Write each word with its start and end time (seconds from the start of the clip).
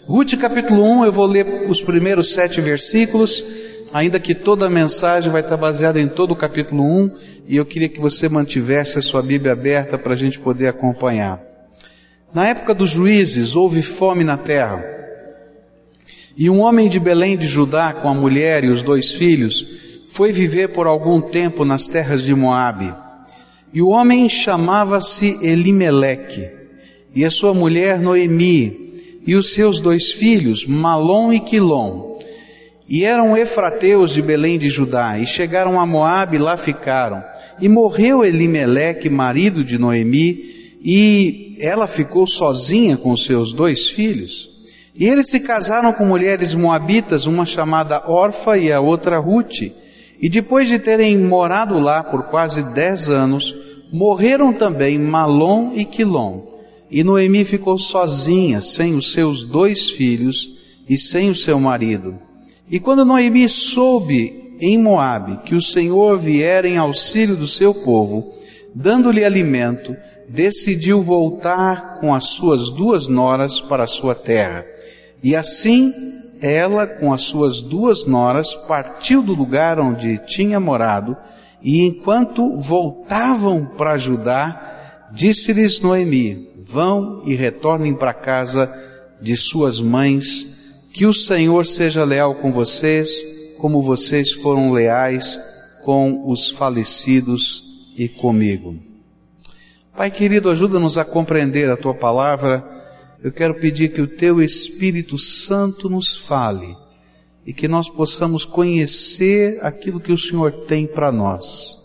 Ruth 0.00 0.36
capítulo 0.36 0.82
1, 0.82 1.04
eu 1.04 1.12
vou 1.12 1.26
ler 1.26 1.46
os 1.68 1.80
primeiros 1.80 2.32
sete 2.32 2.60
versículos, 2.60 3.44
ainda 3.92 4.18
que 4.18 4.34
toda 4.34 4.66
a 4.66 4.70
mensagem 4.70 5.30
vai 5.30 5.42
estar 5.42 5.56
baseada 5.56 6.00
em 6.00 6.08
todo 6.08 6.32
o 6.32 6.36
capítulo 6.36 6.82
1, 6.82 7.10
e 7.46 7.56
eu 7.56 7.64
queria 7.64 7.88
que 7.88 8.00
você 8.00 8.28
mantivesse 8.28 8.98
a 8.98 9.02
sua 9.02 9.22
Bíblia 9.22 9.52
aberta 9.52 9.96
para 9.96 10.14
a 10.14 10.16
gente 10.16 10.40
poder 10.40 10.66
acompanhar. 10.66 11.40
Na 12.34 12.48
época 12.48 12.74
dos 12.74 12.90
juízes, 12.90 13.54
houve 13.54 13.80
fome 13.80 14.24
na 14.24 14.36
terra. 14.36 14.82
E 16.36 16.50
um 16.50 16.60
homem 16.60 16.88
de 16.88 16.98
Belém 16.98 17.36
de 17.36 17.46
Judá, 17.46 17.92
com 17.92 18.08
a 18.08 18.14
mulher 18.14 18.64
e 18.64 18.70
os 18.70 18.82
dois 18.82 19.12
filhos, 19.12 19.66
foi 20.06 20.32
viver 20.32 20.68
por 20.68 20.86
algum 20.86 21.20
tempo 21.20 21.64
nas 21.64 21.86
terras 21.86 22.22
de 22.22 22.34
Moabe. 22.34 22.92
E 23.72 23.80
o 23.80 23.88
homem 23.88 24.28
chamava-se 24.28 25.38
Elimeleque, 25.46 26.50
e 27.14 27.24
a 27.24 27.30
sua 27.30 27.54
mulher 27.54 28.00
Noemi, 28.00 28.81
e 29.26 29.34
os 29.34 29.52
seus 29.52 29.80
dois 29.80 30.12
filhos, 30.12 30.66
Malom 30.66 31.32
e 31.32 31.40
Quilom. 31.40 32.18
E 32.88 33.04
eram 33.04 33.36
efrateus 33.36 34.12
de 34.12 34.20
Belém 34.20 34.58
de 34.58 34.68
Judá, 34.68 35.18
e 35.18 35.26
chegaram 35.26 35.80
a 35.80 35.86
Moabe 35.86 36.36
e 36.36 36.40
lá 36.40 36.56
ficaram. 36.56 37.22
E 37.60 37.68
morreu 37.68 38.24
Elimeleque, 38.24 39.08
marido 39.08 39.64
de 39.64 39.78
Noemi, 39.78 40.78
e 40.84 41.56
ela 41.60 41.86
ficou 41.86 42.26
sozinha 42.26 42.96
com 42.96 43.16
seus 43.16 43.52
dois 43.52 43.88
filhos. 43.88 44.50
E 44.94 45.06
eles 45.06 45.28
se 45.28 45.40
casaram 45.40 45.92
com 45.92 46.04
mulheres 46.04 46.54
moabitas, 46.54 47.26
uma 47.26 47.46
chamada 47.46 48.02
Orfa 48.10 48.58
e 48.58 48.70
a 48.70 48.80
outra 48.80 49.18
Ruth. 49.18 49.62
E 50.20 50.28
depois 50.28 50.68
de 50.68 50.78
terem 50.78 51.16
morado 51.16 51.78
lá 51.78 52.02
por 52.02 52.24
quase 52.24 52.62
dez 52.74 53.08
anos, 53.08 53.56
morreram 53.92 54.52
também 54.52 54.98
Malom 54.98 55.72
e 55.74 55.84
Quilom. 55.84 56.51
E 56.92 57.02
Noemi 57.02 57.42
ficou 57.42 57.78
sozinha, 57.78 58.60
sem 58.60 58.94
os 58.94 59.12
seus 59.12 59.44
dois 59.44 59.90
filhos 59.90 60.58
e 60.86 60.98
sem 60.98 61.30
o 61.30 61.34
seu 61.34 61.58
marido. 61.58 62.18
E 62.70 62.78
quando 62.78 63.02
Noemi 63.02 63.48
soube 63.48 64.58
em 64.60 64.76
Moabe 64.76 65.40
que 65.42 65.54
o 65.54 65.62
Senhor 65.62 66.18
viera 66.18 66.68
em 66.68 66.76
auxílio 66.76 67.34
do 67.34 67.46
seu 67.46 67.72
povo, 67.72 68.34
dando-lhe 68.74 69.24
alimento, 69.24 69.96
decidiu 70.28 71.00
voltar 71.00 71.98
com 71.98 72.14
as 72.14 72.26
suas 72.26 72.68
duas 72.68 73.08
noras 73.08 73.58
para 73.58 73.84
a 73.84 73.88
sua 73.88 74.14
terra. 74.14 74.62
E 75.22 75.34
assim 75.34 75.90
ela, 76.42 76.86
com 76.86 77.10
as 77.10 77.22
suas 77.22 77.62
duas 77.62 78.04
noras, 78.04 78.54
partiu 78.54 79.22
do 79.22 79.32
lugar 79.32 79.80
onde 79.80 80.18
tinha 80.26 80.60
morado, 80.60 81.16
e 81.62 81.80
enquanto 81.86 82.54
voltavam 82.56 83.64
para 83.64 83.96
Judá, 83.96 85.08
disse-lhes 85.10 85.80
Noemi: 85.80 86.51
Vão 86.64 87.22
e 87.26 87.34
retornem 87.34 87.92
para 87.92 88.14
casa 88.14 88.72
de 89.20 89.36
suas 89.36 89.80
mães, 89.80 90.74
que 90.92 91.04
o 91.06 91.12
Senhor 91.12 91.66
seja 91.66 92.04
leal 92.04 92.36
com 92.36 92.52
vocês, 92.52 93.24
como 93.58 93.82
vocês 93.82 94.32
foram 94.32 94.70
leais 94.70 95.40
com 95.84 96.30
os 96.30 96.50
falecidos 96.50 97.92
e 97.96 98.08
comigo. 98.08 98.76
Pai 99.96 100.10
querido, 100.10 100.50
ajuda-nos 100.50 100.96
a 100.96 101.04
compreender 101.04 101.68
a 101.68 101.76
tua 101.76 101.94
palavra. 101.94 102.64
Eu 103.22 103.32
quero 103.32 103.56
pedir 103.56 103.92
que 103.92 104.00
o 104.00 104.06
teu 104.06 104.40
Espírito 104.40 105.18
Santo 105.18 105.90
nos 105.90 106.14
fale 106.16 106.76
e 107.44 107.52
que 107.52 107.66
nós 107.66 107.90
possamos 107.90 108.44
conhecer 108.44 109.58
aquilo 109.62 110.00
que 110.00 110.12
o 110.12 110.18
Senhor 110.18 110.52
tem 110.66 110.86
para 110.86 111.10
nós. 111.10 111.82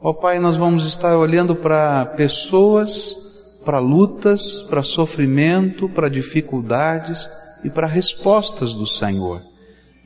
Ó 0.00 0.12
Pai, 0.12 0.38
nós 0.38 0.56
vamos 0.56 0.86
estar 0.86 1.16
olhando 1.16 1.56
para 1.56 2.06
pessoas 2.06 3.27
para 3.68 3.80
lutas, 3.80 4.62
para 4.62 4.82
sofrimento, 4.82 5.90
para 5.90 6.08
dificuldades 6.08 7.28
e 7.62 7.68
para 7.68 7.86
respostas 7.86 8.72
do 8.72 8.86
Senhor. 8.86 9.42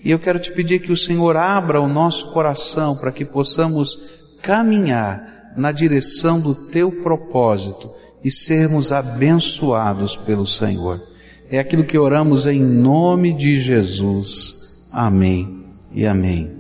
E 0.04 0.10
eu 0.10 0.18
quero 0.18 0.40
te 0.40 0.50
pedir 0.50 0.80
que 0.80 0.90
o 0.90 0.96
Senhor 0.96 1.36
abra 1.36 1.80
o 1.80 1.86
nosso 1.86 2.32
coração 2.32 2.96
para 2.96 3.12
que 3.12 3.24
possamos 3.24 4.18
caminhar 4.42 5.52
na 5.56 5.70
direção 5.70 6.40
do 6.40 6.56
teu 6.56 6.90
propósito 6.90 7.88
e 8.24 8.32
sermos 8.32 8.90
abençoados 8.90 10.16
pelo 10.16 10.44
Senhor. 10.44 11.00
É 11.48 11.60
aquilo 11.60 11.84
que 11.84 11.96
oramos 11.96 12.48
em 12.48 12.60
nome 12.60 13.32
de 13.32 13.60
Jesus. 13.60 14.88
Amém 14.90 15.66
e 15.94 16.04
amém. 16.04 16.50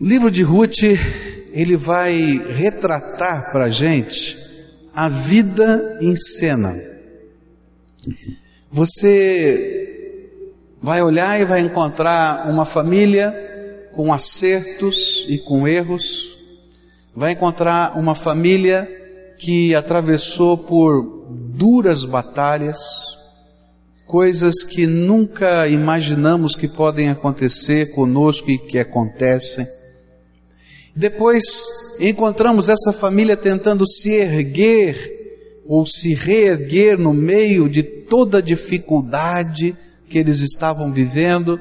O 0.00 0.04
livro 0.04 0.32
de 0.32 0.42
Ruth, 0.42 0.82
ele 1.52 1.76
vai 1.76 2.42
retratar 2.56 3.52
para 3.52 3.66
a 3.66 3.70
gente 3.70 4.41
a 4.94 5.08
vida 5.08 5.98
em 6.00 6.14
cena. 6.16 6.74
Você 8.70 9.82
vai 10.82 11.02
olhar 11.02 11.40
e 11.40 11.44
vai 11.44 11.60
encontrar 11.60 12.48
uma 12.50 12.64
família 12.64 13.32
com 13.92 14.12
acertos 14.12 15.26
e 15.28 15.38
com 15.38 15.68
erros, 15.68 16.38
vai 17.14 17.32
encontrar 17.32 17.98
uma 17.98 18.14
família 18.14 18.88
que 19.38 19.74
atravessou 19.74 20.56
por 20.56 21.26
duras 21.28 22.04
batalhas, 22.04 22.78
coisas 24.06 24.62
que 24.62 24.86
nunca 24.86 25.68
imaginamos 25.68 26.54
que 26.54 26.68
podem 26.68 27.10
acontecer 27.10 27.92
conosco 27.94 28.50
e 28.50 28.58
que 28.58 28.78
acontecem. 28.78 29.66
Depois 30.94 31.42
encontramos 31.98 32.68
essa 32.68 32.92
família 32.92 33.36
tentando 33.36 33.86
se 33.86 34.10
erguer 34.10 34.96
ou 35.64 35.86
se 35.86 36.14
reerguer 36.14 36.98
no 36.98 37.14
meio 37.14 37.68
de 37.68 37.82
toda 37.82 38.38
a 38.38 38.42
dificuldade 38.42 39.74
que 40.08 40.18
eles 40.18 40.40
estavam 40.40 40.92
vivendo. 40.92 41.58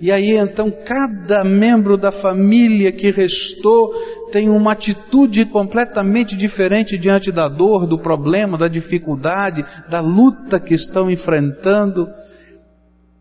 E 0.00 0.10
aí 0.10 0.36
então 0.36 0.68
cada 0.68 1.44
membro 1.44 1.96
da 1.96 2.10
família 2.10 2.90
que 2.90 3.10
restou 3.12 3.94
tem 4.32 4.48
uma 4.48 4.72
atitude 4.72 5.44
completamente 5.44 6.34
diferente 6.34 6.98
diante 6.98 7.30
da 7.30 7.46
dor, 7.46 7.86
do 7.86 7.98
problema, 7.98 8.58
da 8.58 8.66
dificuldade, 8.66 9.64
da 9.88 10.00
luta 10.00 10.58
que 10.58 10.74
estão 10.74 11.08
enfrentando. 11.08 12.08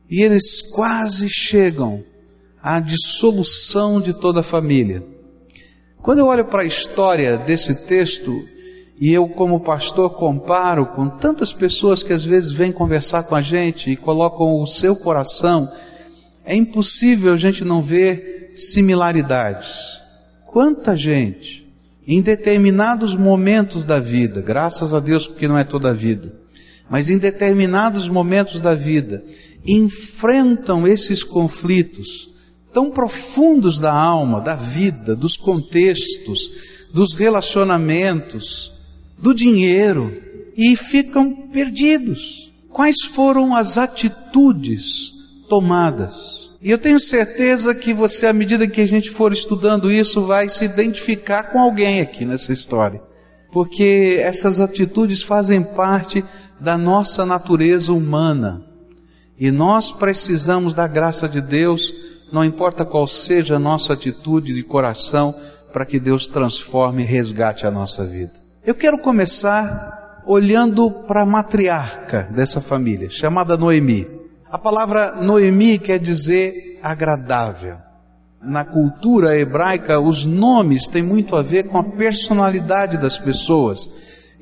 E 0.10 0.24
eles 0.24 0.62
quase 0.74 1.30
chegam 1.30 2.04
à 2.64 2.80
dissolução 2.80 4.02
de 4.02 4.14
toda 4.20 4.40
a 4.40 4.44
família. 4.44 5.04
Quando 6.02 6.18
eu 6.18 6.26
olho 6.26 6.46
para 6.46 6.64
a 6.64 6.66
história 6.66 7.38
desse 7.38 7.86
texto, 7.86 8.44
e 9.00 9.14
eu, 9.14 9.28
como 9.28 9.60
pastor, 9.60 10.10
comparo 10.12 10.88
com 10.88 11.08
tantas 11.08 11.54
pessoas 11.54 12.02
que 12.02 12.12
às 12.12 12.24
vezes 12.24 12.52
vêm 12.52 12.72
conversar 12.72 13.24
com 13.24 13.36
a 13.36 13.42
gente 13.42 13.92
e 13.92 13.96
colocam 13.96 14.60
o 14.60 14.66
seu 14.66 14.96
coração, 14.96 15.72
é 16.44 16.56
impossível 16.56 17.34
a 17.34 17.38
gente 17.38 17.64
não 17.64 17.84
ver 17.84 18.52
similaridades. 18.56 20.02
Quanta 20.46 20.96
gente, 20.96 21.72
em 22.08 22.20
determinados 22.20 23.16
momentos 23.16 23.86
da 23.86 24.00
vida, 24.00 24.42
graças 24.42 24.96
a 24.96 25.00
Deus 25.00 25.28
porque 25.28 25.48
não 25.48 25.58
é 25.58 25.64
toda 25.64 25.92
a 25.92 25.94
vida, 25.94 26.34
mas 26.90 27.12
em 27.12 27.18
determinados 27.20 28.10
momentos 28.10 28.60
da 28.60 28.74
vida, 28.74 29.24
enfrentam 29.64 30.88
esses 30.88 31.24
conflitos 31.24 32.31
tão 32.74 32.90
profundos 32.90 33.80
da 33.80 33.94
alma, 33.94 34.42
da 34.42 34.56
vida, 34.56 35.16
dos 35.16 35.36
contextos, 35.36 36.52
dos 36.94 37.14
relacionamentos, 37.14 38.74
do 39.18 39.34
dinheiro 39.34 40.22
e 40.58 40.76
ficam 40.76 41.32
perdidos. 41.52 42.52
Quais 42.70 43.02
foram 43.02 43.56
as 43.56 43.78
atitudes 43.78 45.12
tomadas? 45.50 46.52
E 46.62 46.70
eu 46.70 46.78
tenho 46.78 47.00
certeza 47.00 47.74
que 47.74 47.94
você, 47.94 48.28
à 48.28 48.34
medida 48.34 48.68
que 48.68 48.82
a 48.82 48.88
gente 48.88 49.10
for 49.10 49.34
estudando 49.34 49.92
isso, 49.92 50.26
vai 50.26 50.48
se 50.48 50.66
identificar 50.66 51.44
com 51.44 51.60
alguém 51.60 52.02
aqui 52.02 52.24
nessa 52.24 52.54
história. 52.54 53.02
Porque 53.52 54.18
essas 54.20 54.62
atitudes 54.62 55.22
fazem 55.22 55.62
parte 55.62 56.24
da 56.60 56.78
nossa 56.78 57.26
natureza 57.26 57.92
humana. 57.92 58.64
E 59.38 59.50
nós 59.50 59.92
precisamos 59.92 60.74
da 60.74 60.88
graça 60.88 61.28
de 61.28 61.42
Deus 61.42 61.94
não 62.32 62.44
importa 62.46 62.86
qual 62.86 63.06
seja 63.08 63.58
a 63.58 63.60
nossa 63.60 63.94
atitude 63.94 64.54
de 64.54 64.64
coração, 64.64 65.36
para 65.72 65.86
que 65.86 66.00
Deus 66.00 66.28
transforme 66.28 67.04
e 67.04 67.06
resgate 67.06 67.66
a 67.66 67.72
nossa 67.72 68.06
vida. 68.06 68.34
Eu 68.66 68.76
quero 68.76 69.00
começar 69.00 70.24
olhando 70.26 70.92
para 70.92 71.22
a 71.22 71.26
matriarca 71.26 72.28
dessa 72.32 72.62
família, 72.62 73.10
chamada 73.10 73.58
Noemi. 73.58 74.08
A 74.50 74.58
palavra 74.58 75.16
Noemi 75.16 75.80
quer 75.80 75.98
dizer 75.98 76.80
agradável. 76.84 77.78
Na 78.42 78.66
cultura 78.66 79.38
hebraica, 79.38 80.00
os 80.00 80.26
nomes 80.26 80.88
têm 80.88 81.04
muito 81.04 81.36
a 81.36 81.42
ver 81.42 81.68
com 81.68 81.78
a 81.78 81.84
personalidade 81.84 82.98
das 82.98 83.18
pessoas. 83.18 83.90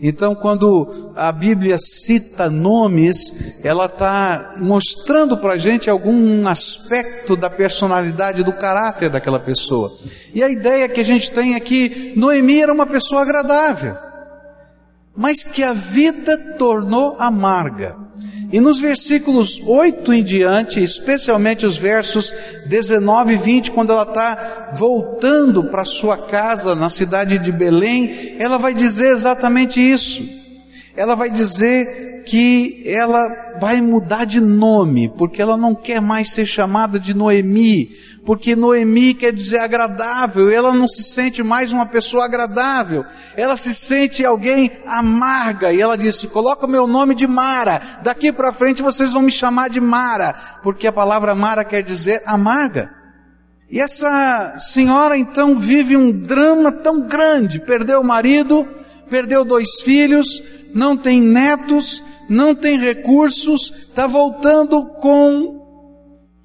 Então, 0.02 0.34
quando 0.34 1.12
a 1.14 1.30
Bíblia 1.30 1.78
cita 1.78 2.50
nomes, 2.50 3.60
ela 3.64 3.86
está 3.86 4.56
mostrando 4.58 5.36
para 5.36 5.54
a 5.54 5.58
gente 5.58 5.90
algum 5.90 6.48
aspecto 6.48 7.36
da 7.36 7.50
personalidade, 7.50 8.44
do 8.44 8.54
caráter 8.54 9.10
daquela 9.10 9.40
pessoa. 9.40 9.94
E 10.34 10.42
a 10.42 10.50
ideia 10.50 10.88
que 10.88 11.02
a 11.02 11.06
gente 11.06 11.30
tem 11.32 11.56
é 11.56 11.60
que 11.60 12.14
Noemi 12.16 12.62
era 12.62 12.74
uma 12.74 12.86
pessoa 12.86 13.24
agradável, 13.24 13.98
mas 15.16 15.44
que 15.44 15.62
a 15.62 15.74
vida 15.74 16.38
tornou 16.58 17.18
amarga. 17.20 18.09
E 18.52 18.60
nos 18.60 18.80
versículos 18.80 19.62
8 19.64 20.12
em 20.12 20.24
diante, 20.24 20.84
especialmente 20.84 21.68
os 21.68 21.78
versos 21.78 22.34
19 22.66 23.34
e 23.34 23.38
20, 23.38 23.72
quando 23.72 23.92
ela 23.92 24.04
está 24.04 24.72
voltando 24.74 25.66
para 25.66 25.86
sua 25.86 26.18
casa 26.18 26.74
na 26.74 26.90
cidade 26.90 27.38
de 27.38 27.52
Belém, 27.52 28.36
ela 28.40 28.58
vai 28.58 28.74
dizer 28.74 29.12
exatamente 29.12 29.80
isso. 29.80 30.28
Ela 30.98 31.14
vai 31.16 31.30
dizer 31.30 32.09
que 32.24 32.84
ela 32.86 33.58
vai 33.60 33.82
mudar 33.82 34.26
de 34.26 34.40
nome, 34.40 35.10
porque 35.10 35.42
ela 35.42 35.58
não 35.58 35.74
quer 35.74 36.02
mais 36.02 36.32
ser 36.32 36.46
chamada 36.46 37.00
de 37.00 37.14
Noemi, 37.14 37.90
porque 38.26 38.56
Noemi 38.56 39.14
quer 39.14 39.34
dizer 39.34 39.60
agradável, 39.60 40.50
ela 40.50 40.74
não 40.74 40.88
se 40.88 41.04
sente 41.04 41.42
mais 41.42 41.72
uma 41.72 41.86
pessoa 41.86 42.26
agradável, 42.26 43.04
ela 43.36 43.56
se 43.56 43.74
sente 43.74 44.26
alguém 44.26 44.72
amarga, 44.86 45.74
e 45.74 45.82
ela 45.82 45.98
disse: 45.98 46.28
coloca 46.28 46.66
o 46.66 46.70
meu 46.70 46.86
nome 46.86 47.16
de 47.16 47.26
Mara, 47.26 47.82
daqui 48.04 48.32
para 48.32 48.54
frente 48.54 48.82
vocês 48.82 49.14
vão 49.14 49.22
me 49.22 49.32
chamar 49.32 49.70
de 49.70 49.82
Mara, 49.82 50.36
porque 50.62 50.88
a 50.88 50.92
palavra 50.92 51.34
Mara 51.34 51.64
quer 51.64 51.82
dizer 51.82 52.22
amarga. 52.26 53.00
E 53.72 53.80
essa 53.80 54.58
senhora 54.60 55.16
então 55.16 55.56
vive 55.56 55.96
um 55.96 56.12
drama 56.12 56.72
tão 56.72 57.02
grande, 57.02 57.60
perdeu 57.60 58.02
o 58.02 58.06
marido, 58.06 58.68
perdeu 59.10 59.46
dois 59.46 59.82
filhos, 59.84 60.42
não 60.74 60.96
tem 60.98 61.22
netos, 61.22 62.04
não 62.28 62.54
tem 62.56 62.80
recursos, 62.80 63.72
está 63.90 64.08
voltando 64.08 64.86
com 65.02 65.60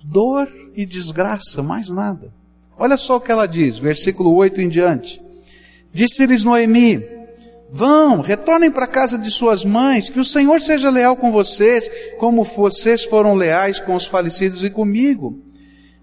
dor 0.04 0.48
e 0.74 0.84
desgraça, 0.84 1.62
mais 1.62 1.88
nada. 1.88 2.32
Olha 2.76 2.96
só 2.96 3.16
o 3.16 3.20
que 3.20 3.30
ela 3.30 3.46
diz, 3.46 3.78
versículo 3.78 4.34
8 4.34 4.60
em 4.60 4.68
diante. 4.68 5.22
Disse-lhes 5.92 6.44
Noemi: 6.44 7.04
Vão, 7.70 8.20
retornem 8.20 8.70
para 8.70 8.84
a 8.84 8.88
casa 8.88 9.16
de 9.16 9.30
suas 9.30 9.64
mães, 9.64 10.08
que 10.08 10.20
o 10.20 10.24
Senhor 10.24 10.60
seja 10.60 10.90
leal 10.90 11.16
com 11.16 11.32
vocês, 11.32 11.90
como 12.18 12.44
vocês 12.44 13.04
foram 13.04 13.34
leais 13.34 13.78
com 13.80 13.94
os 13.94 14.06
falecidos 14.06 14.64
e 14.64 14.70
comigo. 14.70 15.38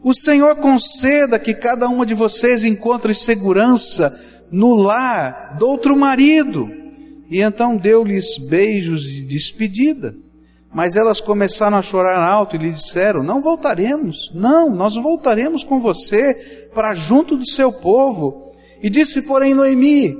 O 0.03 0.13
Senhor 0.13 0.55
conceda 0.55 1.37
que 1.37 1.53
cada 1.53 1.87
uma 1.87 2.05
de 2.05 2.13
vocês 2.13 2.63
encontre 2.63 3.13
segurança 3.13 4.11
no 4.51 4.73
lar 4.73 5.55
do 5.57 5.67
outro 5.67 5.95
marido. 5.95 6.80
E 7.31 7.39
então 7.39 7.77
deu-lhes 7.77 8.37
beijos 8.37 9.03
de 9.03 9.23
despedida. 9.23 10.13
Mas 10.73 10.97
elas 10.97 11.21
começaram 11.21 11.77
a 11.77 11.81
chorar 11.81 12.21
alto 12.21 12.57
e 12.57 12.59
lhe 12.59 12.71
disseram: 12.71 13.23
Não 13.23 13.41
voltaremos, 13.41 14.31
não, 14.35 14.69
nós 14.69 14.95
voltaremos 14.95 15.63
com 15.63 15.79
você 15.79 16.67
para 16.73 16.93
junto 16.93 17.37
do 17.37 17.49
seu 17.49 17.71
povo. 17.71 18.51
E 18.83 18.89
disse, 18.89 19.21
porém, 19.21 19.53
Noemi: 19.53 20.13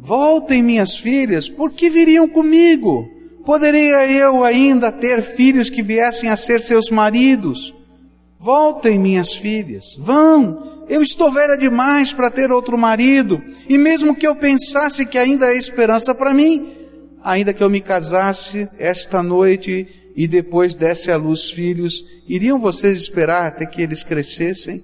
Voltem, 0.00 0.62
minhas 0.62 0.96
filhas, 0.96 1.48
por 1.48 1.70
que 1.70 1.88
viriam 1.88 2.28
comigo? 2.28 3.08
Poderia 3.44 4.10
eu 4.10 4.42
ainda 4.42 4.90
ter 4.90 5.22
filhos 5.22 5.70
que 5.70 5.82
viessem 5.82 6.28
a 6.28 6.36
ser 6.36 6.60
seus 6.60 6.90
maridos? 6.90 7.72
Voltem, 8.40 8.98
minhas 8.98 9.34
filhas, 9.34 9.84
vão. 9.98 10.75
Eu 10.88 11.02
estou 11.02 11.32
velha 11.32 11.56
demais 11.56 12.12
para 12.12 12.30
ter 12.30 12.52
outro 12.52 12.78
marido, 12.78 13.42
e 13.68 13.76
mesmo 13.76 14.14
que 14.14 14.26
eu 14.26 14.36
pensasse 14.36 15.04
que 15.04 15.18
ainda 15.18 15.46
há 15.46 15.54
esperança 15.54 16.14
para 16.14 16.32
mim, 16.32 16.68
ainda 17.22 17.52
que 17.52 17.62
eu 17.62 17.68
me 17.68 17.80
casasse 17.80 18.68
esta 18.78 19.22
noite 19.22 20.12
e 20.14 20.28
depois 20.28 20.74
desse 20.74 21.10
à 21.10 21.16
luz 21.16 21.50
filhos, 21.50 22.04
iriam 22.28 22.58
vocês 22.58 22.98
esperar 22.98 23.48
até 23.48 23.66
que 23.66 23.82
eles 23.82 24.04
crescessem? 24.04 24.82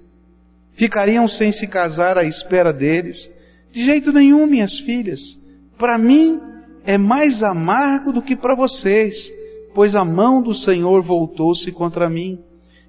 Ficariam 0.73 1.27
sem 1.27 1.51
se 1.51 1.67
casar 1.67 2.17
à 2.17 2.23
espera 2.23 2.73
deles? 2.73 3.31
De 3.71 3.83
jeito 3.83 4.11
nenhum, 4.11 4.45
minhas 4.45 4.77
filhas. 4.77 5.39
Para 5.77 5.97
mim 5.97 6.39
é 6.85 6.97
mais 6.97 7.41
amargo 7.41 8.11
do 8.11 8.21
que 8.21 8.35
para 8.35 8.55
vocês, 8.55 9.33
pois 9.73 9.95
a 9.95 10.03
mão 10.03 10.41
do 10.41 10.53
Senhor 10.53 11.01
voltou-se 11.01 11.71
contra 11.71 12.09
mim. 12.09 12.39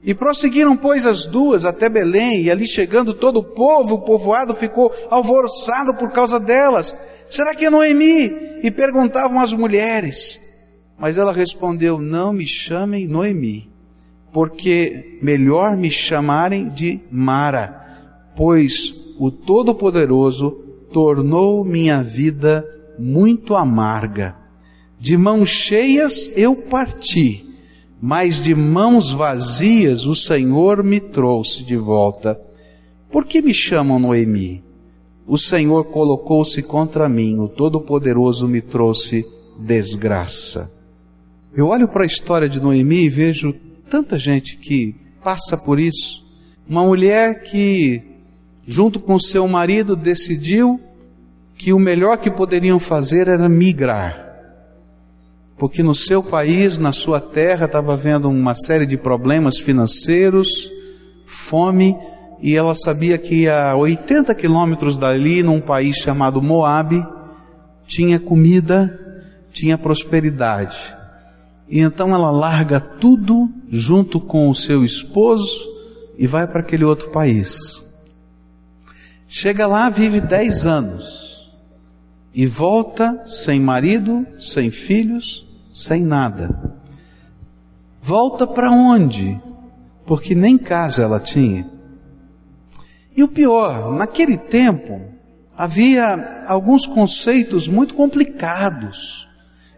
E 0.04 0.12
prosseguiram, 0.12 0.76
pois, 0.76 1.06
as 1.06 1.26
duas 1.26 1.64
até 1.64 1.88
Belém, 1.88 2.42
e 2.42 2.50
ali 2.50 2.66
chegando 2.66 3.14
todo 3.14 3.38
o 3.38 3.44
povo, 3.44 3.94
o 3.94 4.00
povoado 4.02 4.54
ficou 4.54 4.92
alvoroçado 5.10 5.94
por 5.94 6.12
causa 6.12 6.38
delas. 6.38 6.94
Será 7.30 7.54
que 7.54 7.64
é 7.64 7.70
Noemi? 7.70 8.30
E 8.62 8.70
perguntavam 8.70 9.40
as 9.40 9.54
mulheres. 9.54 10.38
Mas 10.98 11.16
ela 11.16 11.32
respondeu: 11.32 11.98
Não 11.98 12.34
me 12.34 12.46
chamem 12.46 13.06
Noemi, 13.06 13.70
porque 14.30 15.18
melhor 15.22 15.74
me 15.74 15.90
chamarem 15.90 16.68
de 16.68 17.00
Mara, 17.10 18.30
pois 18.36 19.14
o 19.18 19.30
Todo-Poderoso 19.30 20.50
tornou 20.92 21.64
minha 21.64 22.02
vida 22.02 22.62
muito 22.98 23.54
amarga. 23.54 24.36
De 25.00 25.16
mãos 25.16 25.48
cheias 25.48 26.30
eu 26.36 26.54
parti 26.68 27.53
mas 28.06 28.38
de 28.38 28.54
mãos 28.54 29.12
vazias 29.12 30.04
o 30.04 30.14
Senhor 30.14 30.84
me 30.84 31.00
trouxe 31.00 31.64
de 31.64 31.74
volta. 31.74 32.38
Por 33.10 33.24
que 33.24 33.40
me 33.40 33.54
chamam 33.54 33.98
Noemi? 33.98 34.62
O 35.26 35.38
Senhor 35.38 35.84
colocou-se 35.84 36.62
contra 36.62 37.08
mim, 37.08 37.38
o 37.38 37.48
Todo-Poderoso 37.48 38.46
me 38.46 38.60
trouxe 38.60 39.24
desgraça. 39.58 40.70
Eu 41.56 41.68
olho 41.68 41.88
para 41.88 42.02
a 42.02 42.06
história 42.06 42.46
de 42.46 42.60
Noemi 42.60 43.04
e 43.04 43.08
vejo 43.08 43.54
tanta 43.88 44.18
gente 44.18 44.58
que 44.58 44.94
passa 45.22 45.56
por 45.56 45.80
isso. 45.80 46.26
Uma 46.68 46.84
mulher 46.84 47.42
que, 47.42 48.02
junto 48.66 49.00
com 49.00 49.18
seu 49.18 49.48
marido, 49.48 49.96
decidiu 49.96 50.78
que 51.56 51.72
o 51.72 51.78
melhor 51.78 52.18
que 52.18 52.30
poderiam 52.30 52.78
fazer 52.78 53.28
era 53.28 53.48
migrar 53.48 54.23
porque 55.56 55.82
no 55.82 55.94
seu 55.94 56.22
país, 56.22 56.78
na 56.78 56.92
sua 56.92 57.20
terra, 57.20 57.66
estava 57.66 57.92
havendo 57.92 58.28
uma 58.28 58.54
série 58.54 58.86
de 58.86 58.96
problemas 58.96 59.58
financeiros, 59.58 60.70
fome, 61.24 61.96
e 62.40 62.56
ela 62.56 62.74
sabia 62.74 63.16
que 63.16 63.48
a 63.48 63.74
80 63.76 64.34
quilômetros 64.34 64.98
dali, 64.98 65.42
num 65.42 65.60
país 65.60 65.96
chamado 65.96 66.42
Moabe, 66.42 67.06
tinha 67.86 68.18
comida, 68.18 69.00
tinha 69.52 69.78
prosperidade. 69.78 70.94
E 71.68 71.80
então 71.80 72.14
ela 72.14 72.30
larga 72.30 72.80
tudo 72.80 73.48
junto 73.68 74.20
com 74.20 74.50
o 74.50 74.54
seu 74.54 74.84
esposo 74.84 75.72
e 76.18 76.26
vai 76.26 76.46
para 76.46 76.60
aquele 76.60 76.84
outro 76.84 77.10
país. 77.10 77.82
Chega 79.26 79.66
lá, 79.66 79.88
vive 79.88 80.20
10 80.20 80.66
anos 80.66 81.33
e 82.34 82.46
volta 82.46 83.22
sem 83.24 83.60
marido, 83.60 84.26
sem 84.38 84.70
filhos, 84.70 85.46
sem 85.72 86.04
nada. 86.04 86.74
Volta 88.02 88.46
para 88.46 88.70
onde? 88.70 89.40
Porque 90.04 90.34
nem 90.34 90.58
casa 90.58 91.04
ela 91.04 91.20
tinha. 91.20 91.70
E 93.16 93.22
o 93.22 93.28
pior, 93.28 93.92
naquele 93.92 94.36
tempo 94.36 95.00
havia 95.56 96.44
alguns 96.48 96.86
conceitos 96.86 97.68
muito 97.68 97.94
complicados. 97.94 99.28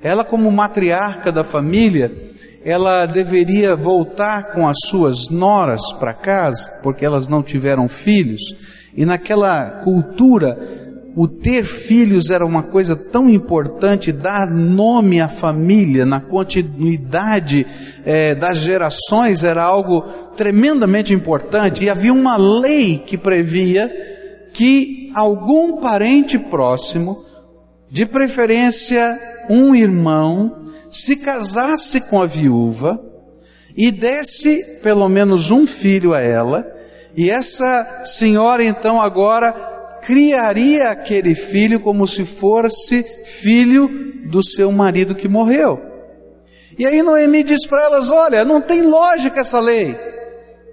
Ela, 0.01 0.25
como 0.25 0.51
matriarca 0.51 1.31
da 1.31 1.45
família, 1.45 2.11
ela 2.65 3.05
deveria 3.05 3.77
voltar 3.77 4.53
com 4.53 4.67
as 4.67 4.79
suas 4.87 5.29
noras 5.29 5.93
para 6.01 6.15
casa, 6.15 6.81
porque 6.83 7.05
elas 7.05 7.29
não 7.29 7.43
tiveram 7.43 7.89
filhos. 7.89 8.41
E 8.95 9.05
naquela 9.05 9.83
cultura, 9.83 10.86
o 11.17 11.27
ter 11.27 11.65
filhos 11.65 12.29
era 12.29 12.45
uma 12.45 12.63
coisa 12.63 12.95
tão 12.95 13.27
importante, 13.27 14.13
dar 14.13 14.51
nome 14.51 15.19
à 15.19 15.29
família, 15.29 16.05
na 16.05 16.21
continuidade 16.21 17.67
é, 18.05 18.35
das 18.35 18.59
gerações 18.59 19.43
era 19.43 19.65
algo 19.65 20.03
tremendamente 20.37 21.15
importante, 21.15 21.85
e 21.85 21.89
havia 21.89 22.13
uma 22.13 22.37
lei 22.37 22.99
que 22.99 23.17
previa 23.17 23.91
que 24.53 25.11
algum 25.15 25.79
parente 25.79 26.39
próximo, 26.39 27.25
de 27.91 28.05
preferência 28.05 29.19
um 29.49 29.75
irmão, 29.75 30.67
se 30.91 31.17
casasse 31.17 32.03
com 32.11 32.21
a 32.21 32.27
viúva 32.27 33.01
e 33.75 33.91
desse 33.91 34.81
pelo 34.83 35.09
menos 35.09 35.51
um 35.51 35.67
filho 35.67 36.13
a 36.13 36.21
ela, 36.21 36.67
e 37.17 37.31
essa 37.31 38.05
senhora 38.05 38.63
então 38.63 39.01
agora 39.01 39.76
criaria 40.07 40.91
aquele 40.91 41.35
filho 41.35 41.81
como 41.81 42.07
se 42.07 42.25
fosse 42.25 43.03
filho 43.25 43.89
do 44.31 44.41
seu 44.41 44.71
marido 44.71 45.17
que 45.17 45.27
morreu. 45.27 45.83
E 46.79 46.87
aí 46.87 47.03
Noemi 47.03 47.43
diz 47.43 47.67
para 47.67 47.83
elas: 47.83 48.09
olha, 48.09 48.45
não 48.45 48.61
tem 48.61 48.83
lógica 48.83 49.41
essa 49.41 49.59
lei. 49.59 49.99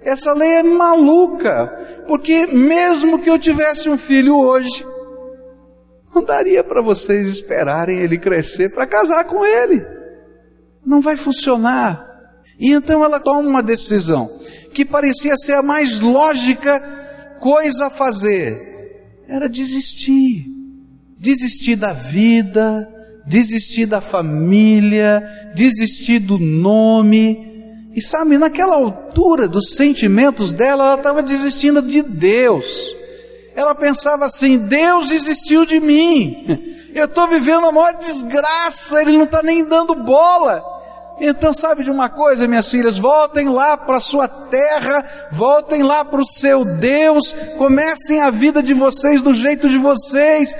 Essa 0.02 0.32
lei 0.32 0.52
é 0.52 0.62
maluca, 0.62 1.66
porque 2.06 2.46
mesmo 2.46 3.18
que 3.18 3.28
eu 3.28 3.36
tivesse 3.36 3.88
um 3.88 3.98
filho 3.98 4.36
hoje, 4.36 4.86
não 6.14 6.22
daria 6.22 6.62
para 6.62 6.80
vocês 6.80 7.28
esperarem 7.28 7.98
ele 7.98 8.18
crescer 8.18 8.72
para 8.72 8.86
casar 8.86 9.24
com 9.24 9.44
ele. 9.44 9.84
Não 10.86 11.00
vai 11.00 11.16
funcionar. 11.16 12.08
E 12.60 12.72
então 12.72 13.02
ela 13.02 13.18
toma 13.18 13.40
uma 13.40 13.62
decisão 13.62 14.30
que 14.72 14.84
parecia 14.84 15.36
ser 15.36 15.54
a 15.54 15.62
mais 15.62 16.00
lógica 16.00 16.80
coisa 17.40 17.86
a 17.86 17.90
fazer 17.90 18.73
era 19.28 19.48
desistir. 19.48 20.46
Desistir 21.18 21.76
da 21.76 21.92
vida, 21.92 22.88
desistir 23.26 23.86
da 23.86 24.00
família, 24.00 25.22
desistir 25.54 26.18
do 26.18 26.38
nome. 26.38 27.52
E 27.94 28.02
sabe, 28.02 28.36
naquela 28.36 28.74
altura 28.74 29.46
dos 29.48 29.74
sentimentos 29.74 30.52
dela, 30.52 30.84
ela 30.84 30.94
estava 30.96 31.22
desistindo 31.22 31.80
de 31.80 32.02
Deus. 32.02 32.94
Ela 33.54 33.74
pensava 33.74 34.26
assim: 34.26 34.58
Deus 34.58 35.08
desistiu 35.08 35.64
de 35.64 35.80
mim. 35.80 36.44
Eu 36.94 37.06
estou 37.06 37.26
vivendo 37.26 37.66
a 37.66 37.72
maior 37.72 37.94
desgraça, 37.94 39.00
Ele 39.00 39.16
não 39.16 39.24
está 39.24 39.42
nem 39.42 39.64
dando 39.64 39.94
bola. 39.94 40.73
Então, 41.20 41.52
sabe 41.52 41.84
de 41.84 41.90
uma 41.90 42.08
coisa, 42.08 42.48
minhas 42.48 42.68
filhas? 42.70 42.98
Voltem 42.98 43.48
lá 43.48 43.76
para 43.76 43.98
a 43.98 44.00
sua 44.00 44.26
terra, 44.26 45.04
voltem 45.30 45.82
lá 45.82 46.04
para 46.04 46.20
o 46.20 46.26
seu 46.26 46.64
Deus, 46.64 47.32
comecem 47.56 48.20
a 48.20 48.30
vida 48.30 48.62
de 48.62 48.74
vocês 48.74 49.22
do 49.22 49.32
jeito 49.32 49.68
de 49.68 49.78
vocês, 49.78 50.56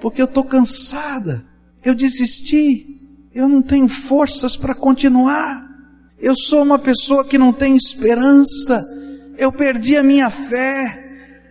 porque 0.00 0.22
eu 0.22 0.26
estou 0.26 0.44
cansada, 0.44 1.44
eu 1.84 1.94
desisti, 1.94 2.86
eu 3.34 3.48
não 3.48 3.60
tenho 3.60 3.86
forças 3.86 4.56
para 4.56 4.74
continuar, 4.74 5.62
eu 6.18 6.34
sou 6.34 6.62
uma 6.62 6.78
pessoa 6.78 7.24
que 7.24 7.36
não 7.36 7.52
tem 7.52 7.76
esperança, 7.76 8.82
eu 9.36 9.52
perdi 9.52 9.96
a 9.96 10.02
minha 10.02 10.30
fé, 10.30 11.02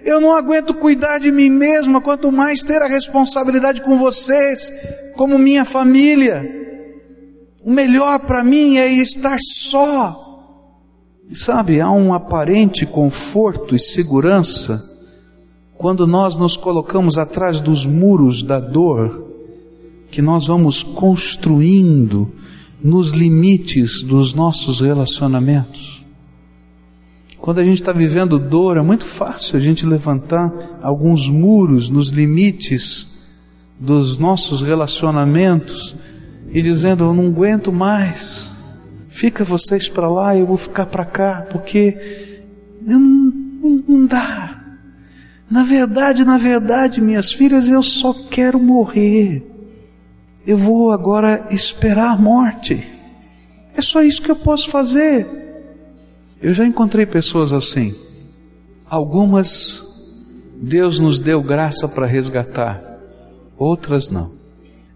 eu 0.03 0.19
não 0.19 0.33
aguento 0.33 0.74
cuidar 0.74 1.19
de 1.19 1.31
mim 1.31 1.50
mesma, 1.50 2.01
quanto 2.01 2.31
mais 2.31 2.63
ter 2.63 2.81
a 2.81 2.88
responsabilidade 2.88 3.81
com 3.81 4.00
vocês, 4.00 4.71
como 5.15 5.38
minha 5.38 5.63
família. 5.63 6.61
O 7.63 7.72
melhor 7.72 8.20
para 8.20 8.44
mim 8.44 8.77
é 8.77 8.91
estar 8.91 9.38
só. 9.39 10.30
E 11.30 11.36
sabe, 11.36 11.80
há 11.80 11.91
um 11.91 12.13
aparente 12.13 12.86
conforto 12.86 13.75
e 13.75 13.80
segurança 13.80 14.89
quando 15.77 16.06
nós 16.06 16.36
nos 16.36 16.58
colocamos 16.58 17.18
atrás 17.18 17.60
dos 17.62 17.86
muros 17.86 18.44
da 18.44 18.60
dor, 18.60 19.27
que 20.12 20.22
nós 20.22 20.48
vamos 20.48 20.84
construindo 20.84 22.32
nos 22.84 23.12
limites 23.12 24.03
dos 24.03 24.34
nossos 24.34 24.82
relacionamentos. 24.82 26.06
Quando 27.39 27.60
a 27.60 27.63
gente 27.63 27.82
está 27.82 27.91
vivendo 27.91 28.38
dor, 28.38 28.77
é 28.77 28.82
muito 28.82 29.06
fácil 29.06 29.58
a 29.58 29.60
gente 29.60 29.86
levantar 29.86 30.80
alguns 30.84 31.27
muros 31.30 31.89
nos 31.89 32.10
limites 32.10 33.10
dos 33.80 34.20
nossos 34.20 34.62
relacionamentos 34.62 35.96
e 36.51 36.62
dizendo: 36.62 37.05
Eu 37.05 37.13
não 37.13 37.27
aguento 37.27 37.72
mais, 37.72 38.51
fica 39.10 39.43
vocês 39.43 39.88
para 39.88 40.10
lá, 40.10 40.36
eu 40.36 40.46
vou 40.46 40.58
ficar 40.58 40.86
para 40.86 41.05
cá, 41.05 41.46
porque 41.50 41.98
não, 42.81 43.00
não, 43.00 43.84
não 43.88 44.05
dá. 44.05 44.58
Na 45.50 45.63
verdade, 45.63 46.24
na 46.24 46.38
verdade, 46.38 47.01
minhas 47.01 47.34
filhas, 47.34 47.67
eu 47.67 47.84
só 47.84 48.13
quero 48.13 48.60
morrer. 48.60 49.48
Eu 50.48 50.58
vou 50.58 50.91
agora 50.91 51.48
esperar 51.51 52.13
a 52.13 52.17
morte. 52.17 52.88
É 53.75 53.81
só 53.81 54.01
isso 54.01 54.22
que 54.22 54.31
eu 54.31 54.36
posso 54.36 54.70
fazer. 54.70 55.27
Eu 56.41 56.53
já 56.53 56.65
encontrei 56.65 57.05
pessoas 57.05 57.53
assim. 57.53 57.93
Algumas 58.89 59.88
Deus 60.55 61.00
nos 61.00 61.20
deu 61.20 61.41
graça 61.43 61.88
para 61.88 62.05
resgatar, 62.05 63.00
outras 63.58 64.10
não 64.10 64.40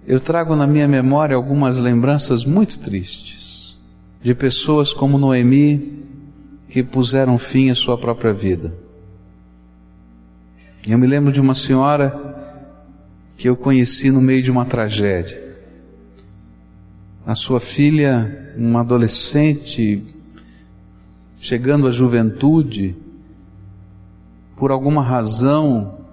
eu 0.08 0.20
trago 0.20 0.56
na 0.56 0.68
minha 0.68 0.88
memória 0.88 1.36
algumas 1.36 1.80
lembranças 1.80 2.46
muito 2.46 2.80
tristes 2.80 3.78
de 4.24 4.34
pessoas 4.34 4.94
como 4.94 5.18
Noemi 5.18 6.04
que 6.70 6.84
puseram 6.84 7.38
fim 7.38 7.70
à 7.70 7.76
sua 7.76 7.98
própria 7.98 8.34
vida. 8.34 8.74
Eu 10.88 10.98
me 10.98 11.08
lembro 11.08 11.32
de 11.32 11.42
uma 11.42 11.56
senhora 11.56 12.36
que 13.38 13.50
eu 13.50 13.56
conheci 13.56 14.12
no 14.12 14.22
meio 14.22 14.44
de 14.44 14.52
uma 14.52 14.66
tragédia. 14.66 15.44
A 17.26 17.34
sua 17.34 17.60
filha, 17.60 18.54
uma 18.56 18.82
adolescente, 18.82 20.04
chegando 21.40 21.88
à 21.88 21.92
juventude, 21.92 22.96
por 24.56 24.72
alguma 24.72 25.02
razão, 25.02 26.05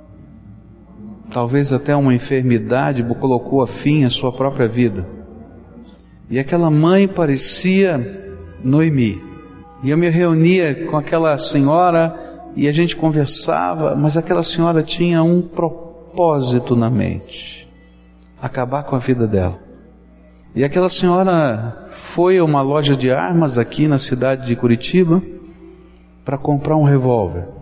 talvez 1.32 1.72
até 1.72 1.96
uma 1.96 2.14
enfermidade 2.14 3.02
colocou 3.14 3.62
a 3.62 3.66
fim 3.66 4.04
à 4.04 4.10
sua 4.10 4.32
própria 4.32 4.68
vida. 4.68 5.06
E 6.30 6.38
aquela 6.38 6.70
mãe 6.70 7.08
parecia 7.08 8.34
Noemi. 8.62 9.20
E 9.82 9.90
eu 9.90 9.98
me 9.98 10.08
reunia 10.08 10.86
com 10.86 10.96
aquela 10.96 11.36
senhora 11.38 12.14
e 12.54 12.68
a 12.68 12.72
gente 12.72 12.94
conversava, 12.94 13.96
mas 13.96 14.16
aquela 14.16 14.42
senhora 14.42 14.82
tinha 14.82 15.22
um 15.22 15.42
propósito 15.42 16.76
na 16.76 16.88
mente: 16.88 17.68
acabar 18.40 18.84
com 18.84 18.94
a 18.94 18.98
vida 18.98 19.26
dela. 19.26 19.58
E 20.54 20.62
aquela 20.62 20.88
senhora 20.88 21.86
foi 21.88 22.38
a 22.38 22.44
uma 22.44 22.60
loja 22.60 22.94
de 22.94 23.10
armas 23.10 23.56
aqui 23.56 23.88
na 23.88 23.98
cidade 23.98 24.46
de 24.46 24.54
Curitiba 24.54 25.22
para 26.24 26.36
comprar 26.36 26.76
um 26.76 26.84
revólver. 26.84 27.61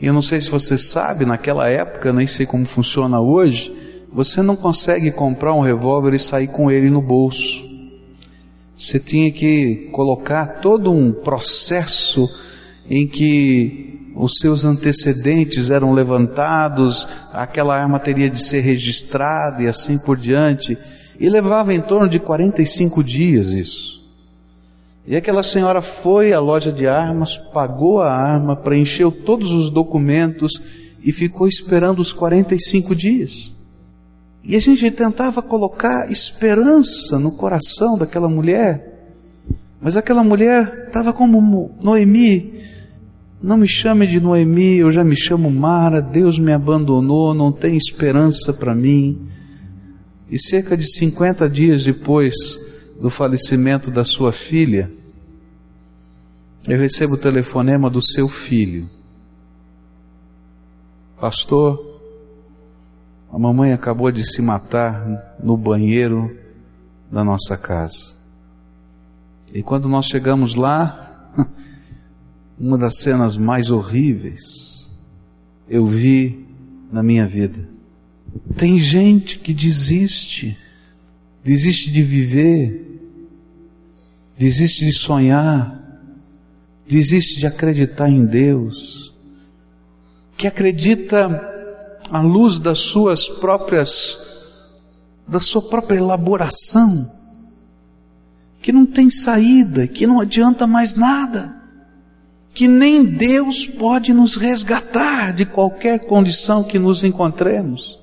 Eu 0.00 0.12
não 0.12 0.22
sei 0.22 0.40
se 0.40 0.50
você 0.50 0.76
sabe, 0.76 1.24
naquela 1.24 1.68
época, 1.68 2.12
nem 2.12 2.26
sei 2.26 2.46
como 2.46 2.66
funciona 2.66 3.20
hoje, 3.20 3.72
você 4.12 4.42
não 4.42 4.56
consegue 4.56 5.10
comprar 5.10 5.54
um 5.54 5.60
revólver 5.60 6.14
e 6.14 6.18
sair 6.18 6.48
com 6.48 6.70
ele 6.70 6.90
no 6.90 7.00
bolso. 7.00 7.64
Você 8.76 8.98
tinha 8.98 9.30
que 9.30 9.88
colocar 9.92 10.60
todo 10.60 10.92
um 10.92 11.12
processo 11.12 12.28
em 12.88 13.06
que 13.06 14.12
os 14.16 14.38
seus 14.38 14.64
antecedentes 14.64 15.70
eram 15.70 15.92
levantados, 15.92 17.08
aquela 17.32 17.76
arma 17.76 17.98
teria 17.98 18.30
de 18.30 18.42
ser 18.42 18.60
registrada 18.60 19.62
e 19.62 19.68
assim 19.68 19.98
por 19.98 20.16
diante. 20.16 20.76
E 21.18 21.28
levava 21.28 21.72
em 21.72 21.80
torno 21.80 22.08
de 22.08 22.18
45 22.18 23.02
dias 23.02 23.48
isso. 23.48 24.03
E 25.06 25.16
aquela 25.16 25.42
senhora 25.42 25.82
foi 25.82 26.32
à 26.32 26.40
loja 26.40 26.72
de 26.72 26.86
armas, 26.86 27.36
pagou 27.36 28.00
a 28.00 28.10
arma, 28.10 28.56
preencheu 28.56 29.12
todos 29.12 29.52
os 29.52 29.68
documentos 29.68 30.52
e 31.02 31.12
ficou 31.12 31.46
esperando 31.46 32.00
os 32.00 32.12
45 32.12 32.94
dias. 32.94 33.54
E 34.42 34.56
a 34.56 34.60
gente 34.60 34.90
tentava 34.90 35.42
colocar 35.42 36.10
esperança 36.10 37.18
no 37.18 37.32
coração 37.32 37.98
daquela 37.98 38.28
mulher, 38.28 39.10
mas 39.80 39.96
aquela 39.96 40.24
mulher 40.24 40.84
estava 40.86 41.12
como 41.12 41.70
Noemi. 41.82 42.54
Não 43.42 43.58
me 43.58 43.68
chame 43.68 44.06
de 44.06 44.18
Noemi, 44.18 44.78
eu 44.78 44.90
já 44.90 45.04
me 45.04 45.14
chamo 45.14 45.50
Mara, 45.50 46.00
Deus 46.00 46.38
me 46.38 46.52
abandonou, 46.52 47.34
não 47.34 47.52
tem 47.52 47.76
esperança 47.76 48.54
para 48.54 48.74
mim. 48.74 49.28
E 50.30 50.38
cerca 50.38 50.74
de 50.74 50.90
50 50.90 51.48
dias 51.50 51.84
depois, 51.84 52.58
do 53.04 53.10
falecimento 53.10 53.90
da 53.90 54.02
sua 54.02 54.32
filha, 54.32 54.90
eu 56.66 56.78
recebo 56.78 57.16
o 57.16 57.18
telefonema 57.18 57.90
do 57.90 58.00
seu 58.00 58.26
filho. 58.26 58.88
Pastor, 61.20 62.00
a 63.30 63.38
mamãe 63.38 63.74
acabou 63.74 64.10
de 64.10 64.24
se 64.24 64.40
matar 64.40 65.36
no 65.38 65.54
banheiro 65.54 66.34
da 67.12 67.22
nossa 67.22 67.58
casa. 67.58 68.16
E 69.52 69.62
quando 69.62 69.86
nós 69.86 70.06
chegamos 70.06 70.54
lá, 70.54 71.30
uma 72.58 72.78
das 72.78 73.00
cenas 73.00 73.36
mais 73.36 73.70
horríveis 73.70 74.90
eu 75.68 75.84
vi 75.84 76.48
na 76.90 77.02
minha 77.02 77.26
vida. 77.26 77.68
Tem 78.56 78.78
gente 78.78 79.38
que 79.38 79.52
desiste 79.52 80.56
desiste 81.44 81.92
de 81.92 82.02
viver, 82.02 82.93
desiste 84.36 84.84
de 84.84 84.92
sonhar, 84.92 85.80
desiste 86.86 87.38
de 87.38 87.46
acreditar 87.46 88.08
em 88.08 88.24
Deus, 88.24 89.14
que 90.36 90.46
acredita 90.46 91.52
à 92.10 92.20
luz 92.20 92.58
das 92.58 92.80
suas 92.80 93.28
próprias, 93.28 94.18
da 95.26 95.40
sua 95.40 95.62
própria 95.62 95.98
elaboração, 95.98 97.10
que 98.60 98.72
não 98.72 98.84
tem 98.84 99.10
saída, 99.10 99.86
que 99.86 100.06
não 100.06 100.20
adianta 100.20 100.66
mais 100.66 100.94
nada, 100.94 101.62
que 102.52 102.68
nem 102.68 103.04
Deus 103.04 103.66
pode 103.66 104.12
nos 104.12 104.36
resgatar 104.36 105.32
de 105.32 105.44
qualquer 105.44 106.06
condição 106.06 106.62
que 106.62 106.78
nos 106.78 107.02
encontremos. 107.04 107.98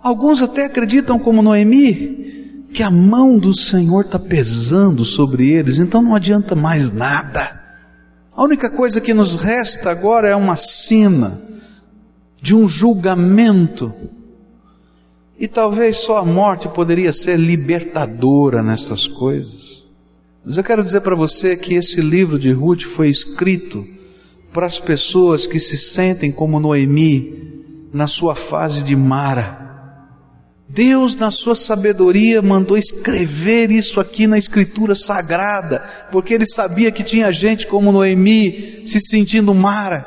Alguns 0.00 0.40
até 0.40 0.64
acreditam, 0.64 1.18
como 1.18 1.42
Noemi, 1.42 2.37
que 2.72 2.82
a 2.82 2.90
mão 2.90 3.38
do 3.38 3.54
Senhor 3.54 4.04
está 4.04 4.18
pesando 4.18 5.04
sobre 5.04 5.50
eles, 5.50 5.78
então 5.78 6.02
não 6.02 6.14
adianta 6.14 6.54
mais 6.54 6.90
nada. 6.90 7.58
A 8.34 8.42
única 8.42 8.70
coisa 8.70 9.00
que 9.00 9.14
nos 9.14 9.36
resta 9.36 9.90
agora 9.90 10.28
é 10.28 10.36
uma 10.36 10.54
sina 10.54 11.40
de 12.40 12.54
um 12.54 12.68
julgamento. 12.68 13.92
E 15.38 15.48
talvez 15.48 15.96
só 15.96 16.18
a 16.18 16.24
morte 16.24 16.68
poderia 16.68 17.12
ser 17.12 17.36
libertadora 17.36 18.62
nessas 18.62 19.06
coisas. 19.06 19.86
Mas 20.44 20.56
eu 20.56 20.64
quero 20.64 20.82
dizer 20.82 21.00
para 21.00 21.14
você 21.14 21.56
que 21.56 21.74
esse 21.74 22.00
livro 22.00 22.38
de 22.38 22.52
Ruth 22.52 22.82
foi 22.82 23.08
escrito 23.08 23.84
para 24.52 24.66
as 24.66 24.78
pessoas 24.78 25.46
que 25.46 25.58
se 25.58 25.76
sentem 25.76 26.30
como 26.30 26.60
Noemi 26.60 27.52
na 27.92 28.06
sua 28.06 28.34
fase 28.34 28.82
de 28.84 28.94
Mara 28.94 29.67
Deus, 30.68 31.16
na 31.16 31.30
sua 31.30 31.54
sabedoria, 31.54 32.42
mandou 32.42 32.76
escrever 32.76 33.70
isso 33.70 33.98
aqui 33.98 34.26
na 34.26 34.36
Escritura 34.36 34.94
Sagrada, 34.94 35.82
porque 36.12 36.34
Ele 36.34 36.44
sabia 36.44 36.92
que 36.92 37.02
tinha 37.02 37.32
gente 37.32 37.66
como 37.66 37.90
Noemi 37.90 38.82
se 38.86 39.00
sentindo 39.00 39.54
Mara. 39.54 40.04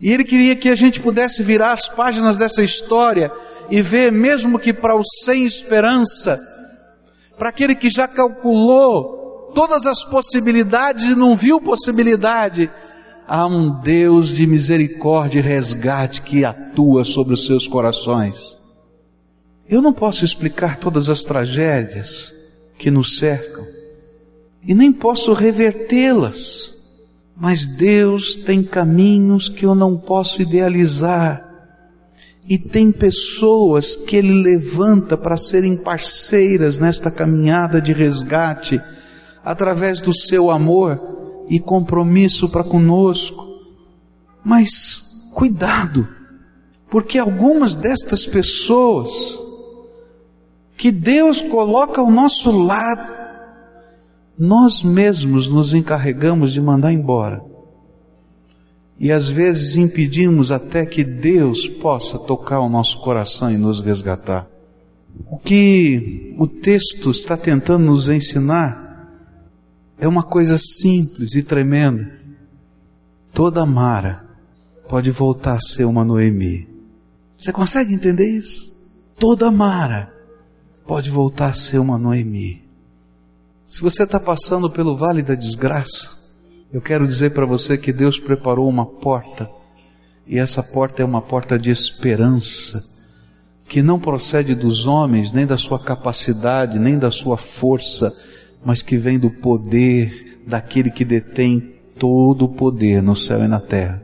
E 0.00 0.10
Ele 0.10 0.24
queria 0.24 0.56
que 0.56 0.70
a 0.70 0.74
gente 0.74 1.00
pudesse 1.00 1.42
virar 1.42 1.72
as 1.72 1.86
páginas 1.86 2.38
dessa 2.38 2.62
história 2.62 3.30
e 3.70 3.82
ver, 3.82 4.10
mesmo 4.10 4.58
que 4.58 4.72
para 4.72 4.96
o 4.96 5.04
sem 5.04 5.44
esperança, 5.44 6.40
para 7.36 7.50
aquele 7.50 7.74
que 7.74 7.90
já 7.90 8.08
calculou 8.08 9.50
todas 9.54 9.84
as 9.84 10.02
possibilidades 10.02 11.04
e 11.04 11.14
não 11.14 11.36
viu 11.36 11.60
possibilidade, 11.60 12.70
há 13.28 13.46
um 13.46 13.80
Deus 13.82 14.30
de 14.30 14.46
misericórdia 14.46 15.40
e 15.40 15.42
resgate 15.42 16.22
que 16.22 16.42
atua 16.42 17.04
sobre 17.04 17.34
os 17.34 17.44
seus 17.44 17.66
corações. 17.66 18.61
Eu 19.68 19.80
não 19.80 19.92
posso 19.92 20.24
explicar 20.24 20.76
todas 20.76 21.08
as 21.08 21.22
tragédias 21.24 22.34
que 22.78 22.90
nos 22.90 23.18
cercam 23.18 23.66
e 24.64 24.74
nem 24.74 24.92
posso 24.92 25.32
revertê-las, 25.32 26.74
mas 27.36 27.66
Deus 27.66 28.36
tem 28.36 28.62
caminhos 28.62 29.48
que 29.48 29.64
eu 29.64 29.74
não 29.74 29.96
posso 29.96 30.42
idealizar 30.42 31.48
e 32.48 32.58
tem 32.58 32.90
pessoas 32.90 33.96
que 33.96 34.16
Ele 34.16 34.42
levanta 34.42 35.16
para 35.16 35.36
serem 35.36 35.76
parceiras 35.76 36.78
nesta 36.78 37.10
caminhada 37.10 37.80
de 37.80 37.92
resgate 37.92 38.80
através 39.44 40.00
do 40.00 40.14
seu 40.14 40.50
amor 40.50 41.44
e 41.48 41.58
compromisso 41.58 42.48
para 42.48 42.64
conosco. 42.64 43.42
Mas 44.44 45.30
cuidado, 45.34 46.08
porque 46.90 47.18
algumas 47.18 47.76
destas 47.76 48.26
pessoas 48.26 49.38
que 50.76 50.90
Deus 50.90 51.40
coloca 51.40 52.00
ao 52.00 52.10
nosso 52.10 52.50
lado, 52.50 53.22
nós 54.38 54.82
mesmos 54.82 55.48
nos 55.48 55.74
encarregamos 55.74 56.52
de 56.52 56.60
mandar 56.60 56.92
embora. 56.92 57.42
E 58.98 59.10
às 59.10 59.28
vezes 59.28 59.76
impedimos 59.76 60.52
até 60.52 60.86
que 60.86 61.02
Deus 61.02 61.66
possa 61.66 62.18
tocar 62.18 62.60
o 62.60 62.68
nosso 62.68 63.00
coração 63.00 63.50
e 63.50 63.56
nos 63.56 63.80
resgatar. 63.80 64.48
O 65.30 65.38
que 65.38 66.34
o 66.38 66.46
texto 66.46 67.10
está 67.10 67.36
tentando 67.36 67.84
nos 67.84 68.08
ensinar 68.08 69.10
é 69.98 70.08
uma 70.08 70.22
coisa 70.22 70.56
simples 70.58 71.34
e 71.34 71.42
tremenda. 71.42 72.12
Toda 73.32 73.66
Mara 73.66 74.24
pode 74.88 75.10
voltar 75.10 75.56
a 75.56 75.60
ser 75.60 75.84
uma 75.84 76.04
Noemi. 76.04 76.68
Você 77.38 77.52
consegue 77.52 77.94
entender 77.94 78.36
isso? 78.36 78.72
Toda 79.18 79.50
Mara 79.50 80.11
pode 80.92 81.10
voltar 81.10 81.46
a 81.46 81.52
ser 81.54 81.78
uma 81.78 81.96
Noemi. 81.96 82.60
Se 83.66 83.80
você 83.80 84.02
está 84.02 84.20
passando 84.20 84.68
pelo 84.68 84.94
vale 84.94 85.22
da 85.22 85.34
desgraça, 85.34 86.10
eu 86.70 86.82
quero 86.82 87.08
dizer 87.08 87.30
para 87.30 87.46
você 87.46 87.78
que 87.78 87.94
Deus 87.94 88.18
preparou 88.18 88.68
uma 88.68 88.84
porta, 88.84 89.48
e 90.26 90.38
essa 90.38 90.62
porta 90.62 91.00
é 91.00 91.04
uma 91.06 91.22
porta 91.22 91.58
de 91.58 91.70
esperança, 91.70 92.84
que 93.66 93.80
não 93.80 93.98
procede 93.98 94.54
dos 94.54 94.86
homens, 94.86 95.32
nem 95.32 95.46
da 95.46 95.56
sua 95.56 95.82
capacidade, 95.82 96.78
nem 96.78 96.98
da 96.98 97.10
sua 97.10 97.38
força, 97.38 98.14
mas 98.62 98.82
que 98.82 98.98
vem 98.98 99.18
do 99.18 99.30
poder 99.30 100.42
daquele 100.46 100.90
que 100.90 101.06
detém 101.06 101.74
todo 101.98 102.44
o 102.44 102.50
poder 102.50 103.02
no 103.02 103.16
céu 103.16 103.42
e 103.42 103.48
na 103.48 103.60
terra, 103.60 104.02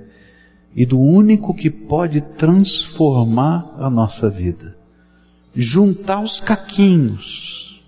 e 0.74 0.86
do 0.86 0.98
único 0.98 1.52
que 1.52 1.68
pode 1.68 2.22
transformar 2.22 3.74
a 3.78 3.90
nossa 3.90 4.30
vida 4.30 4.77
juntar 5.60 6.20
os 6.20 6.38
caquinhos 6.38 7.84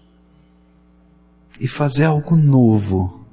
e 1.61 1.69
fazer 1.69 2.05
algo 2.05 2.35
novo. 2.35 3.25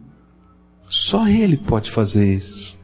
Só 0.87 1.27
Ele 1.27 1.57
pode 1.57 1.89
fazer 1.89 2.35
isso. 2.35 2.77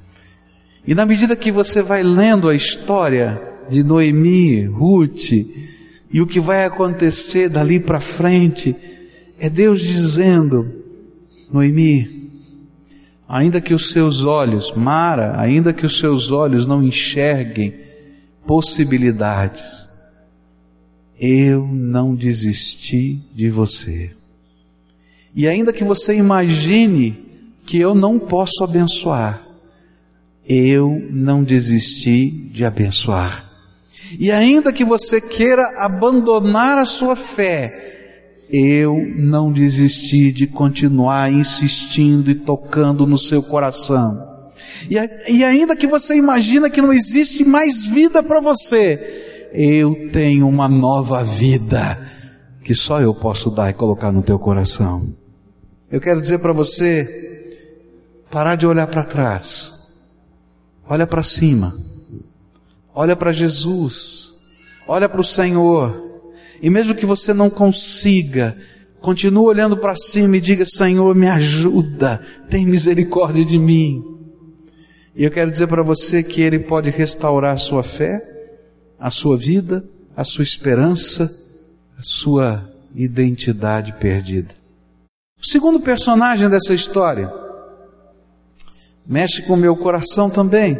E 0.86 0.96
na 0.96 1.06
medida 1.06 1.36
que 1.36 1.52
você 1.52 1.84
vai 1.84 2.02
lendo 2.02 2.50
a 2.50 2.56
história 2.56 3.40
de 3.70 3.84
Noemi, 3.84 4.66
Ruth, 4.66 5.32
e 6.12 6.20
o 6.20 6.26
que 6.26 6.40
vai 6.40 6.66
acontecer 6.66 7.50
dali 7.50 7.80
para 7.80 8.00
frente, 8.00 8.76
é 9.40 9.48
Deus 9.48 9.80
dizendo: 9.80 10.84
Noemi, 11.52 12.32
ainda 13.30 13.62
que 13.62 13.76
os 13.76 13.92
seus 13.92 14.26
olhos, 14.26 14.74
Mara, 14.74 15.40
ainda 15.40 15.72
que 15.72 15.86
os 15.86 16.00
seus 16.00 16.32
olhos 16.32 16.66
não 16.66 16.84
enxerguem 16.84 17.76
possibilidades, 18.46 19.88
eu 21.26 21.66
não 21.72 22.14
desisti 22.14 23.18
de 23.34 23.50
você. 23.50 24.12
E 25.34 25.48
ainda 25.48 25.72
que 25.72 25.82
você 25.82 26.14
imagine 26.14 27.18
que 27.66 27.80
eu 27.80 27.96
não 27.96 28.20
posso 28.20 28.62
abençoar, 28.62 29.42
eu 30.46 31.02
não 31.12 31.42
desisti 31.42 32.30
de 32.30 32.66
abençoar. 32.66 33.50
E 34.20 34.34
ainda 34.34 34.74
que 34.74 34.84
você 34.84 35.22
queira 35.22 35.64
abandonar 35.78 36.78
a 36.78 36.84
sua 36.84 37.16
fé, 37.16 38.42
eu 38.50 38.94
não 39.16 39.50
desisti 39.50 40.30
de 40.30 40.46
continuar 40.46 41.32
insistindo 41.32 42.30
e 42.32 42.36
tocando 42.36 43.08
no 43.08 43.18
seu 43.18 43.42
coração. 43.42 44.52
E, 44.90 44.98
e 45.32 45.44
ainda 45.46 45.74
que 45.74 45.88
você 45.88 46.18
imagina 46.18 46.70
que 46.70 46.82
não 46.82 46.92
existe 46.92 47.46
mais 47.46 47.86
vida 47.86 48.22
para 48.22 48.42
você, 48.42 49.23
eu 49.54 50.10
tenho 50.12 50.48
uma 50.48 50.68
nova 50.68 51.24
vida 51.24 52.00
que 52.64 52.74
só 52.74 53.00
eu 53.00 53.14
posso 53.14 53.52
dar 53.52 53.70
e 53.70 53.74
colocar 53.74 54.12
no 54.12 54.24
teu 54.24 54.40
coração. 54.40 55.14
Eu 55.92 56.02
quero 56.02 56.20
dizer 56.20 56.40
para 56.40 56.52
você, 56.52 57.52
parar 58.32 58.56
de 58.56 58.66
olhar 58.66 58.88
para 58.88 59.04
trás. 59.04 59.72
Olha 60.90 61.06
para 61.06 61.22
cima. 61.22 61.72
Olha 62.96 63.16
para 63.16 63.32
Jesus. 63.32 64.34
Olha 64.88 65.08
para 65.08 65.22
o 65.22 65.26
Senhor. 65.26 66.02
E 66.60 66.70
mesmo 66.70 66.96
que 66.96 67.06
você 67.06 67.34
não 67.34 67.50
consiga, 67.50 68.58
continue 69.02 69.46
olhando 69.46 69.78
para 69.78 69.96
cima 69.96 70.38
e 70.38 70.42
diga: 70.42 70.66
Senhor, 70.66 71.14
me 71.14 71.28
ajuda, 71.28 72.20
tem 72.50 72.66
misericórdia 72.66 73.46
de 73.46 73.60
mim. 73.60 74.02
E 75.16 75.24
eu 75.24 75.30
quero 75.30 75.52
dizer 75.52 75.68
para 75.68 75.84
você 75.84 76.24
que 76.24 76.42
Ele 76.42 76.58
pode 76.58 76.90
restaurar 76.90 77.54
a 77.54 77.58
sua 77.58 77.84
fé, 77.84 78.33
a 79.04 79.12
sua 79.12 79.36
vida, 79.36 79.84
a 80.16 80.24
sua 80.24 80.44
esperança, 80.44 81.30
a 82.00 82.02
sua 82.02 82.64
identidade 82.96 83.92
perdida. 84.00 84.56
O 85.38 85.46
segundo 85.46 85.82
personagem 85.82 86.50
dessa 86.50 86.74
história 86.74 87.30
mexe 89.06 89.42
com 89.42 89.56
o 89.56 89.58
meu 89.58 89.76
coração 89.76 90.30
também, 90.30 90.80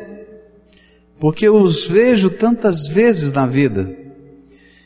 porque 1.20 1.50
eu 1.50 1.56
os 1.58 1.86
vejo 1.86 2.30
tantas 2.30 2.88
vezes 2.88 3.34
na 3.34 3.46
vida, 3.46 3.94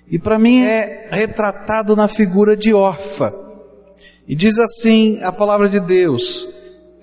e 0.10 0.17
para 0.17 0.39
mim 0.39 0.63
é 0.63 1.08
retratado 1.12 1.95
na 1.95 2.08
figura 2.08 2.58
de 2.58 2.73
órfã. 2.73 3.32
E 4.28 4.34
diz 4.34 4.58
assim 4.58 5.21
a 5.21 5.32
palavra 5.32 5.69
de 5.69 5.80
Deus: 5.80 6.47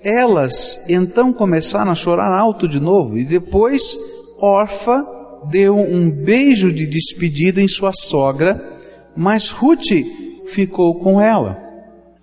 elas 0.03 0.83
então 0.89 1.31
começaram 1.31 1.93
a 1.93 1.95
chorar 1.95 2.37
alto 2.37 2.67
de 2.67 2.81
novo, 2.81 3.17
e 3.17 3.23
depois 3.23 3.97
órfã 4.37 5.14
deu 5.49 5.77
um 5.77 6.09
beijo 6.09 6.71
de 6.71 6.85
despedida 6.85 7.61
em 7.61 7.67
sua 7.67 7.91
sogra, 7.93 8.79
mas 9.15 9.49
Ruth 9.49 9.91
ficou 10.47 10.99
com 10.99 11.19
ela. 11.19 11.57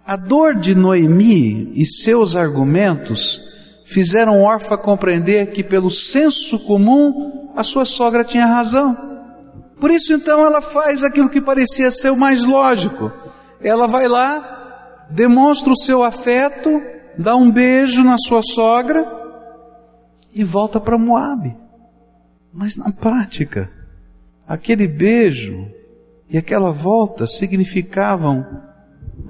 A 0.04 0.16
dor 0.16 0.54
de 0.54 0.74
Noemi 0.74 1.72
e 1.74 1.86
seus 1.86 2.36
argumentos 2.36 3.40
fizeram 3.84 4.42
Orfa 4.42 4.76
compreender 4.76 5.52
que, 5.52 5.62
pelo 5.62 5.90
senso 5.90 6.58
comum, 6.60 7.52
a 7.56 7.62
sua 7.62 7.84
sogra 7.84 8.24
tinha 8.24 8.46
razão. 8.46 8.96
Por 9.80 9.90
isso, 9.90 10.12
então, 10.12 10.44
ela 10.44 10.62
faz 10.62 11.04
aquilo 11.04 11.28
que 11.28 11.40
parecia 11.40 11.90
ser 11.90 12.10
o 12.10 12.16
mais 12.16 12.44
lógico. 12.44 13.12
Ela 13.60 13.86
vai 13.86 14.08
lá, 14.08 15.06
demonstra 15.10 15.72
o 15.72 15.76
seu 15.76 16.02
afeto, 16.02 16.80
dá 17.18 17.36
um 17.36 17.50
beijo 17.50 18.02
na 18.02 18.16
sua 18.18 18.42
sogra 18.42 19.06
e 20.34 20.42
volta 20.42 20.80
para 20.80 20.98
Moabe. 20.98 21.61
Mas 22.52 22.76
na 22.76 22.92
prática, 22.92 23.70
aquele 24.46 24.86
beijo 24.86 25.66
e 26.28 26.36
aquela 26.36 26.70
volta 26.70 27.26
significavam 27.26 28.46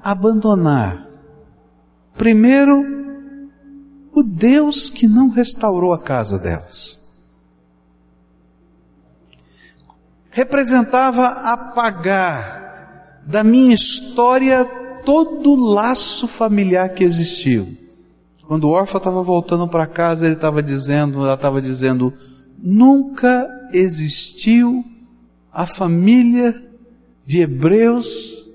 abandonar, 0.01 1.07
primeiro, 2.17 2.83
o 4.13 4.21
Deus 4.21 4.89
que 4.89 5.07
não 5.07 5.29
restaurou 5.29 5.93
a 5.93 5.99
casa 5.99 6.37
delas. 6.37 7.01
Representava 10.29 11.27
apagar 11.27 13.21
da 13.25 13.43
minha 13.43 13.73
história 13.73 14.65
todo 15.05 15.51
o 15.51 15.73
laço 15.73 16.27
familiar 16.27 16.89
que 16.89 17.03
existiu. 17.03 17.77
Quando 18.47 18.65
o 18.65 18.71
órfão 18.71 18.97
estava 18.97 19.23
voltando 19.23 19.67
para 19.67 19.87
casa, 19.87 20.25
ele 20.25 20.35
estava 20.35 20.61
dizendo, 20.61 21.23
ela 21.23 21.35
estava 21.35 21.61
dizendo, 21.61 22.13
nunca 22.63 23.45
existiu 23.73 24.85
a 25.51 25.65
família 25.65 26.63
de 27.25 27.41
Hebreus 27.41 28.45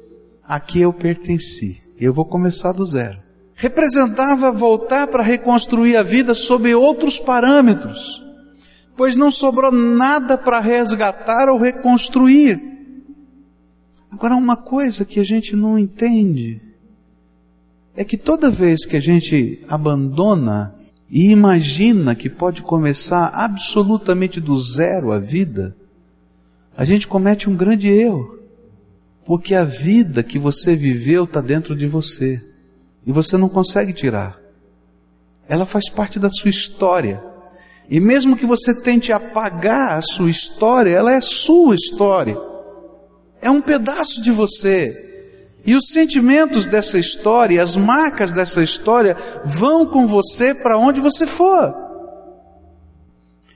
a 0.42 0.58
que 0.58 0.80
eu 0.80 0.94
pertenci. 0.94 1.82
Eu 2.00 2.14
vou 2.14 2.24
começar 2.24 2.72
do 2.72 2.86
zero. 2.86 3.18
Representava 3.54 4.50
voltar 4.50 5.08
para 5.08 5.22
reconstruir 5.22 5.96
a 5.96 6.02
vida 6.02 6.32
sob 6.32 6.74
outros 6.74 7.18
parâmetros, 7.18 8.24
pois 8.96 9.14
não 9.14 9.30
sobrou 9.30 9.70
nada 9.70 10.38
para 10.38 10.60
resgatar 10.60 11.48
ou 11.50 11.58
reconstruir. 11.58 12.60
Agora, 14.10 14.36
uma 14.36 14.56
coisa 14.56 15.04
que 15.04 15.20
a 15.20 15.24
gente 15.24 15.54
não 15.54 15.78
entende 15.78 16.62
é 17.94 18.04
que 18.04 18.16
toda 18.16 18.50
vez 18.50 18.86
que 18.86 18.96
a 18.96 19.00
gente 19.00 19.60
abandona 19.68 20.77
e 21.10 21.30
imagina 21.30 22.14
que 22.14 22.28
pode 22.28 22.62
começar 22.62 23.28
absolutamente 23.28 24.40
do 24.40 24.54
zero 24.56 25.10
a 25.10 25.18
vida, 25.18 25.74
a 26.76 26.84
gente 26.84 27.08
comete 27.08 27.48
um 27.48 27.56
grande 27.56 27.88
erro. 27.88 28.38
Porque 29.24 29.54
a 29.54 29.64
vida 29.64 30.22
que 30.22 30.38
você 30.38 30.76
viveu 30.76 31.24
está 31.24 31.40
dentro 31.40 31.74
de 31.74 31.86
você. 31.86 32.42
E 33.06 33.12
você 33.12 33.36
não 33.36 33.48
consegue 33.48 33.92
tirar. 33.92 34.38
Ela 35.48 35.64
faz 35.64 35.88
parte 35.88 36.18
da 36.18 36.28
sua 36.28 36.50
história. 36.50 37.22
E 37.88 38.00
mesmo 38.00 38.36
que 38.36 38.44
você 38.44 38.82
tente 38.82 39.10
apagar 39.10 39.96
a 39.96 40.02
sua 40.02 40.30
história, 40.30 40.90
ela 40.90 41.12
é 41.12 41.20
sua 41.22 41.74
história. 41.74 42.36
É 43.40 43.50
um 43.50 43.62
pedaço 43.62 44.22
de 44.22 44.30
você. 44.30 45.07
E 45.68 45.76
os 45.76 45.88
sentimentos 45.88 46.64
dessa 46.64 46.98
história, 46.98 47.62
as 47.62 47.76
marcas 47.76 48.32
dessa 48.32 48.62
história, 48.62 49.14
vão 49.44 49.84
com 49.84 50.06
você 50.06 50.54
para 50.54 50.78
onde 50.78 50.98
você 50.98 51.26
for. 51.26 51.74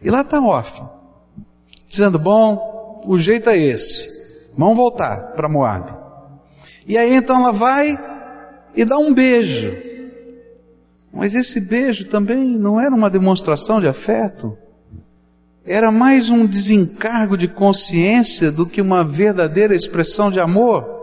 E 0.02 0.10
lá 0.10 0.20
está 0.20 0.38
órfão, 0.38 0.92
dizendo: 1.88 2.18
Bom, 2.18 3.02
o 3.06 3.16
jeito 3.16 3.48
é 3.48 3.56
esse, 3.56 4.10
vamos 4.58 4.76
voltar 4.76 5.32
para 5.32 5.48
Moab. 5.48 5.90
E 6.86 6.98
aí 6.98 7.14
então 7.14 7.34
ela 7.34 7.50
vai 7.50 7.98
e 8.76 8.84
dá 8.84 8.98
um 8.98 9.14
beijo. 9.14 9.74
Mas 11.10 11.34
esse 11.34 11.62
beijo 11.62 12.10
também 12.10 12.44
não 12.44 12.78
era 12.78 12.94
uma 12.94 13.08
demonstração 13.08 13.80
de 13.80 13.88
afeto, 13.88 14.58
era 15.64 15.90
mais 15.90 16.28
um 16.28 16.44
desencargo 16.44 17.38
de 17.38 17.48
consciência 17.48 18.52
do 18.52 18.66
que 18.66 18.82
uma 18.82 19.02
verdadeira 19.02 19.74
expressão 19.74 20.30
de 20.30 20.38
amor. 20.38 21.00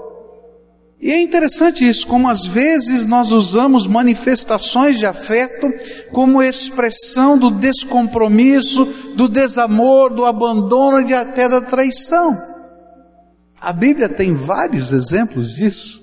E 1.01 1.11
é 1.11 1.21
interessante 1.21 1.87
isso, 1.87 2.05
como 2.05 2.27
às 2.27 2.45
vezes 2.45 3.05
nós 3.05 3.31
usamos 3.31 3.87
manifestações 3.87 4.97
de 4.99 5.05
afeto 5.05 5.71
como 6.11 6.43
expressão 6.43 7.37
do 7.37 7.49
descompromisso, 7.49 8.85
do 9.15 9.29
desamor, 9.29 10.13
do 10.13 10.25
abandono 10.25 11.09
e 11.09 11.13
até 11.13 11.47
da 11.47 11.61
traição. 11.61 12.37
A 13.61 13.71
Bíblia 13.71 14.09
tem 14.09 14.33
vários 14.33 14.91
exemplos 14.91 15.53
disso. 15.53 16.01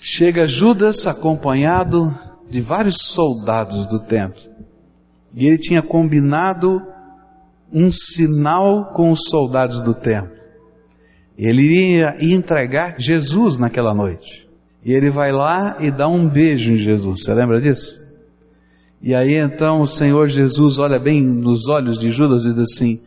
Chega 0.00 0.48
Judas 0.48 1.06
acompanhado 1.06 2.16
de 2.50 2.60
vários 2.60 2.96
soldados 3.02 3.86
do 3.86 4.00
templo. 4.00 4.42
E 5.32 5.46
ele 5.46 5.58
tinha 5.58 5.82
combinado 5.82 6.82
um 7.72 7.92
sinal 7.92 8.92
com 8.94 9.12
os 9.12 9.24
soldados 9.28 9.82
do 9.82 9.94
templo. 9.94 10.37
Ele 11.38 11.62
iria 11.62 12.16
entregar 12.20 12.96
Jesus 12.98 13.58
naquela 13.58 13.94
noite. 13.94 14.48
E 14.84 14.92
ele 14.92 15.08
vai 15.08 15.30
lá 15.30 15.76
e 15.78 15.90
dá 15.90 16.08
um 16.08 16.28
beijo 16.28 16.72
em 16.72 16.76
Jesus. 16.76 17.22
Você 17.22 17.32
lembra 17.32 17.60
disso? 17.60 17.96
E 19.00 19.14
aí 19.14 19.34
então 19.34 19.80
o 19.80 19.86
Senhor 19.86 20.26
Jesus 20.26 20.80
olha 20.80 20.98
bem 20.98 21.22
nos 21.22 21.68
olhos 21.68 22.00
de 22.00 22.10
Judas 22.10 22.44
e 22.44 22.52
diz 22.52 22.72
assim: 22.72 23.00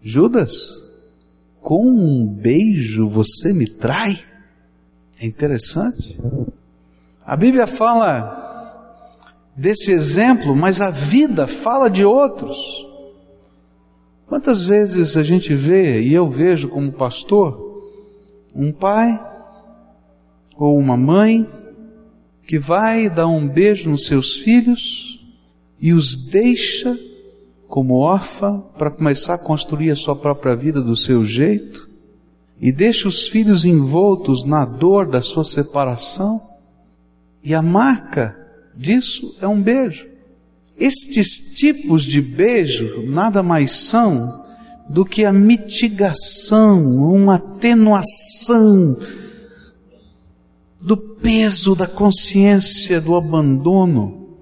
Judas, 0.00 0.52
com 1.60 1.84
um 1.84 2.24
beijo 2.26 3.08
você 3.08 3.52
me 3.52 3.68
trai? 3.68 4.20
É 5.20 5.26
interessante. 5.26 6.20
A 7.26 7.36
Bíblia 7.36 7.66
fala 7.66 8.50
desse 9.56 9.90
exemplo, 9.90 10.54
mas 10.54 10.80
a 10.80 10.90
vida 10.90 11.48
fala 11.48 11.88
de 11.88 12.04
outros. 12.04 12.91
Quantas 14.32 14.64
vezes 14.64 15.14
a 15.18 15.22
gente 15.22 15.54
vê, 15.54 16.00
e 16.00 16.14
eu 16.14 16.26
vejo 16.26 16.70
como 16.70 16.90
pastor, 16.90 17.82
um 18.54 18.72
pai 18.72 19.22
ou 20.56 20.78
uma 20.78 20.96
mãe 20.96 21.46
que 22.46 22.58
vai 22.58 23.10
dar 23.10 23.26
um 23.26 23.46
beijo 23.46 23.90
nos 23.90 24.06
seus 24.06 24.36
filhos 24.36 25.22
e 25.78 25.92
os 25.92 26.16
deixa 26.16 26.98
como 27.68 27.96
órfã 27.96 28.64
para 28.78 28.90
começar 28.90 29.34
a 29.34 29.38
construir 29.38 29.90
a 29.90 29.96
sua 29.96 30.16
própria 30.16 30.56
vida 30.56 30.80
do 30.80 30.96
seu 30.96 31.22
jeito 31.22 31.86
e 32.58 32.72
deixa 32.72 33.08
os 33.08 33.28
filhos 33.28 33.66
envoltos 33.66 34.46
na 34.46 34.64
dor 34.64 35.06
da 35.06 35.20
sua 35.20 35.44
separação 35.44 36.40
e 37.44 37.54
a 37.54 37.60
marca 37.60 38.34
disso 38.74 39.36
é 39.42 39.46
um 39.46 39.60
beijo. 39.60 40.11
Estes 40.78 41.54
tipos 41.54 42.04
de 42.04 42.20
beijo 42.20 43.04
nada 43.06 43.42
mais 43.42 43.72
são 43.72 44.42
do 44.88 45.04
que 45.04 45.24
a 45.24 45.32
mitigação, 45.32 46.82
uma 46.96 47.36
atenuação 47.36 48.96
do 50.80 50.96
peso 50.96 51.74
da 51.74 51.86
consciência 51.86 53.00
do 53.00 53.14
abandono, 53.14 54.36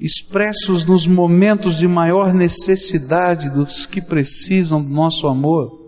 expressos 0.00 0.84
nos 0.84 1.06
momentos 1.06 1.76
de 1.76 1.86
maior 1.86 2.32
necessidade 2.32 3.50
dos 3.50 3.86
que 3.86 4.00
precisam 4.00 4.82
do 4.82 4.88
nosso 4.88 5.26
amor. 5.26 5.86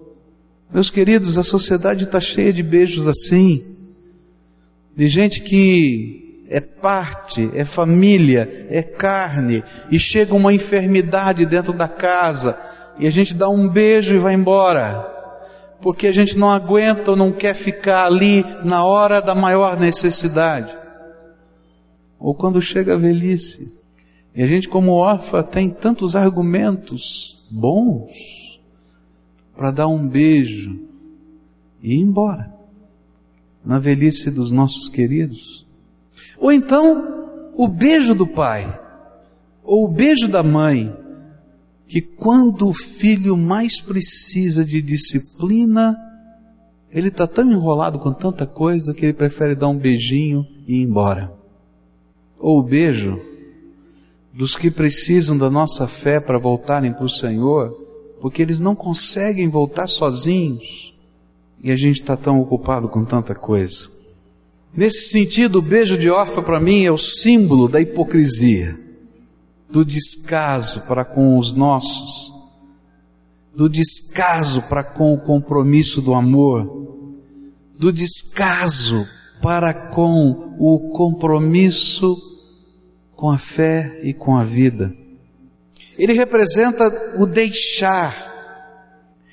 Meus 0.72 0.90
queridos, 0.90 1.38
a 1.38 1.42
sociedade 1.42 2.04
está 2.04 2.20
cheia 2.20 2.52
de 2.52 2.62
beijos 2.62 3.08
assim, 3.08 3.62
de 4.94 5.08
gente 5.08 5.40
que 5.40 6.27
é 6.48 6.60
parte, 6.60 7.50
é 7.54 7.64
família, 7.64 8.66
é 8.70 8.82
carne, 8.82 9.62
e 9.90 9.98
chega 9.98 10.34
uma 10.34 10.52
enfermidade 10.52 11.44
dentro 11.44 11.72
da 11.72 11.86
casa, 11.86 12.58
e 12.98 13.06
a 13.06 13.10
gente 13.10 13.34
dá 13.34 13.48
um 13.48 13.68
beijo 13.68 14.16
e 14.16 14.18
vai 14.18 14.34
embora, 14.34 15.14
porque 15.80 16.06
a 16.06 16.12
gente 16.12 16.38
não 16.38 16.50
aguenta 16.50 17.10
ou 17.10 17.16
não 17.16 17.30
quer 17.30 17.54
ficar 17.54 18.06
ali 18.06 18.44
na 18.64 18.84
hora 18.84 19.20
da 19.20 19.34
maior 19.34 19.78
necessidade. 19.78 20.76
Ou 22.18 22.34
quando 22.34 22.60
chega 22.60 22.94
a 22.94 22.98
velhice, 22.98 23.78
e 24.34 24.42
a 24.42 24.46
gente, 24.46 24.68
como 24.68 24.92
órfã, 24.92 25.42
tem 25.42 25.68
tantos 25.68 26.16
argumentos 26.16 27.46
bons 27.50 28.60
para 29.56 29.70
dar 29.70 29.86
um 29.86 30.06
beijo 30.06 30.80
e 31.82 31.94
ir 31.94 32.00
embora 32.00 32.52
na 33.64 33.78
velhice 33.78 34.30
dos 34.30 34.50
nossos 34.50 34.88
queridos. 34.88 35.67
Ou 36.38 36.52
então, 36.52 37.52
o 37.56 37.66
beijo 37.66 38.14
do 38.14 38.26
pai, 38.26 38.80
ou 39.64 39.84
o 39.84 39.88
beijo 39.88 40.28
da 40.28 40.42
mãe, 40.42 40.94
que 41.86 42.00
quando 42.00 42.68
o 42.68 42.74
filho 42.74 43.36
mais 43.36 43.80
precisa 43.80 44.64
de 44.64 44.80
disciplina, 44.80 45.96
ele 46.90 47.08
está 47.08 47.26
tão 47.26 47.50
enrolado 47.50 47.98
com 47.98 48.12
tanta 48.12 48.46
coisa 48.46 48.94
que 48.94 49.06
ele 49.06 49.12
prefere 49.12 49.54
dar 49.54 49.68
um 49.68 49.78
beijinho 49.78 50.46
e 50.66 50.80
ir 50.80 50.82
embora. 50.82 51.32
Ou 52.38 52.60
o 52.60 52.62
beijo 52.62 53.20
dos 54.32 54.54
que 54.54 54.70
precisam 54.70 55.36
da 55.36 55.50
nossa 55.50 55.88
fé 55.88 56.20
para 56.20 56.38
voltarem 56.38 56.92
para 56.92 57.04
o 57.04 57.10
Senhor, 57.10 57.70
porque 58.20 58.40
eles 58.40 58.60
não 58.60 58.74
conseguem 58.76 59.48
voltar 59.48 59.88
sozinhos 59.88 60.94
e 61.62 61.72
a 61.72 61.76
gente 61.76 62.00
está 62.00 62.16
tão 62.16 62.40
ocupado 62.40 62.88
com 62.88 63.04
tanta 63.04 63.34
coisa. 63.34 63.97
Nesse 64.74 65.08
sentido, 65.10 65.58
o 65.58 65.62
beijo 65.62 65.96
de 65.96 66.10
órfã 66.10 66.42
para 66.42 66.60
mim 66.60 66.84
é 66.84 66.92
o 66.92 66.98
símbolo 66.98 67.68
da 67.68 67.80
hipocrisia, 67.80 68.78
do 69.70 69.84
descaso 69.84 70.86
para 70.86 71.04
com 71.04 71.38
os 71.38 71.52
nossos, 71.54 72.32
do 73.54 73.68
descaso 73.68 74.62
para 74.62 74.84
com 74.84 75.12
o 75.14 75.20
compromisso 75.20 76.00
do 76.00 76.14
amor, 76.14 76.86
do 77.78 77.92
descaso 77.92 79.06
para 79.42 79.72
com 79.72 80.54
o 80.58 80.90
compromisso 80.92 82.16
com 83.14 83.30
a 83.30 83.38
fé 83.38 84.00
e 84.02 84.14
com 84.14 84.36
a 84.36 84.44
vida. 84.44 84.94
Ele 85.96 86.12
representa 86.12 87.16
o 87.18 87.26
deixar, 87.26 88.14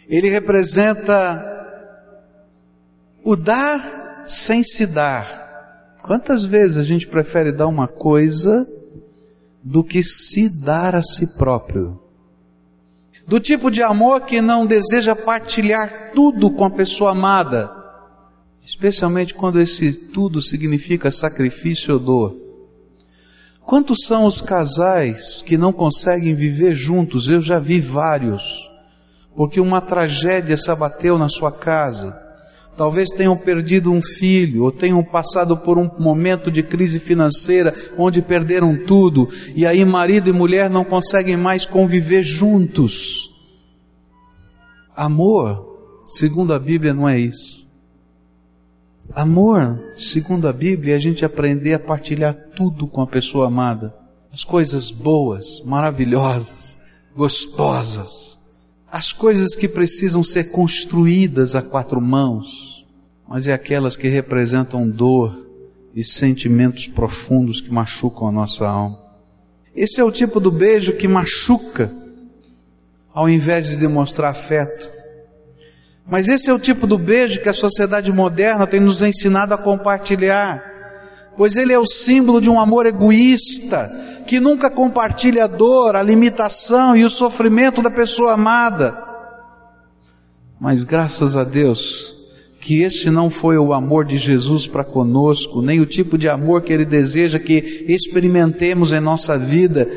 ele 0.09 0.29
representa 0.29 1.53
o 3.23 3.35
dar 3.35 4.04
sem 4.27 4.63
se 4.63 4.87
dar. 4.87 5.97
Quantas 6.01 6.45
vezes 6.45 6.77
a 6.77 6.83
gente 6.83 7.07
prefere 7.07 7.51
dar 7.51 7.67
uma 7.67 7.87
coisa 7.87 8.67
do 9.63 9.83
que 9.83 10.03
se 10.03 10.63
dar 10.63 10.95
a 10.95 11.01
si 11.01 11.25
próprio? 11.35 11.99
Do 13.27 13.39
tipo 13.39 13.71
de 13.71 13.81
amor 13.81 14.21
que 14.21 14.39
não 14.39 14.67
deseja 14.67 15.15
partilhar 15.15 16.11
tudo 16.13 16.51
com 16.51 16.63
a 16.63 16.69
pessoa 16.69 17.11
amada, 17.11 17.71
especialmente 18.63 19.33
quando 19.33 19.59
esse 19.59 19.93
tudo 19.93 20.41
significa 20.41 21.09
sacrifício 21.09 21.95
ou 21.95 21.99
dor. 21.99 22.37
Quantos 23.61 24.05
são 24.05 24.25
os 24.25 24.41
casais 24.41 25.41
que 25.41 25.57
não 25.57 25.73
conseguem 25.73 26.35
viver 26.35 26.75
juntos? 26.75 27.27
Eu 27.27 27.41
já 27.41 27.57
vi 27.57 27.81
vários, 27.81 28.71
porque 29.35 29.59
uma 29.59 29.81
tragédia 29.81 30.55
se 30.55 30.69
abateu 30.69 31.17
na 31.17 31.29
sua 31.29 31.51
casa 31.51 32.24
talvez 32.75 33.09
tenham 33.09 33.35
perdido 33.35 33.91
um 33.91 34.01
filho, 34.01 34.63
ou 34.63 34.71
tenham 34.71 35.03
passado 35.03 35.57
por 35.57 35.77
um 35.77 35.89
momento 35.99 36.51
de 36.51 36.61
crise 36.61 36.99
financeira 36.99 37.73
onde 37.97 38.21
perderam 38.21 38.77
tudo, 38.85 39.29
e 39.55 39.65
aí 39.65 39.83
marido 39.85 40.29
e 40.29 40.33
mulher 40.33 40.69
não 40.69 40.83
conseguem 40.83 41.37
mais 41.37 41.65
conviver 41.65 42.23
juntos. 42.23 43.29
Amor, 44.95 46.03
segundo 46.05 46.53
a 46.53 46.59
Bíblia, 46.59 46.93
não 46.93 47.07
é 47.07 47.19
isso. 47.19 47.65
Amor, 49.13 49.79
segundo 49.95 50.47
a 50.47 50.53
Bíblia, 50.53 50.93
é 50.93 50.97
a 50.97 50.99
gente 50.99 51.23
aprender 51.23 51.73
a 51.73 51.79
partilhar 51.79 52.33
tudo 52.55 52.87
com 52.87 53.01
a 53.01 53.07
pessoa 53.07 53.47
amada. 53.47 53.93
As 54.31 54.43
coisas 54.43 54.89
boas, 54.91 55.61
maravilhosas, 55.63 56.77
gostosas. 57.15 58.34
As 58.95 59.11
coisas 59.11 59.57
que 59.57 59.67
precisam 59.67 60.23
ser 60.23 60.51
construídas 60.51 61.53
a 61.53 61.61
quatro 61.61 61.99
mãos, 61.99 62.85
mas 63.27 63.45
é 63.45 63.51
aquelas 63.51 63.97
que 63.97 64.07
representam 64.07 64.89
dor 64.89 65.49
e 65.93 66.01
sentimentos 66.01 66.87
profundos 66.87 67.59
que 67.59 67.69
machucam 67.69 68.25
a 68.25 68.31
nossa 68.31 68.65
alma. 68.65 68.97
Esse 69.75 69.99
é 69.99 70.03
o 70.05 70.13
tipo 70.13 70.39
do 70.39 70.49
beijo 70.49 70.93
que 70.93 71.09
machuca, 71.09 71.91
ao 73.13 73.27
invés 73.27 73.67
de 73.67 73.75
demonstrar 73.75 74.31
afeto. 74.31 74.89
Mas 76.07 76.29
esse 76.29 76.49
é 76.49 76.53
o 76.53 76.57
tipo 76.57 76.87
do 76.87 76.97
beijo 76.97 77.41
que 77.41 77.49
a 77.49 77.53
sociedade 77.53 78.13
moderna 78.13 78.65
tem 78.65 78.79
nos 78.79 79.01
ensinado 79.01 79.53
a 79.53 79.57
compartilhar, 79.57 80.63
pois 81.35 81.57
ele 81.57 81.73
é 81.73 81.77
o 81.77 81.85
símbolo 81.85 82.39
de 82.39 82.49
um 82.49 82.61
amor 82.61 82.85
egoísta, 82.85 83.91
que 84.25 84.39
nunca 84.39 84.69
compartilha 84.69 85.43
a 85.43 85.47
dor, 85.47 85.95
a 85.95 86.03
limitação 86.03 86.95
e 86.95 87.03
o 87.03 87.09
sofrimento 87.09 87.81
da 87.81 87.91
pessoa 87.91 88.33
amada. 88.33 88.97
Mas 90.59 90.83
graças 90.83 91.37
a 91.37 91.43
Deus, 91.43 92.15
que 92.59 92.81
esse 92.81 93.11
não 93.11 93.29
foi 93.29 93.57
o 93.57 93.73
amor 93.73 94.05
de 94.05 94.17
Jesus 94.17 94.65
para 94.65 94.83
conosco, 94.83 95.61
nem 95.61 95.79
o 95.79 95.85
tipo 95.85 96.17
de 96.17 96.27
amor 96.27 96.63
que 96.63 96.73
Ele 96.73 96.85
deseja 96.85 97.37
que 97.37 97.85
experimentemos 97.87 98.91
em 98.91 98.99
nossa 98.99 99.37
vida, 99.37 99.87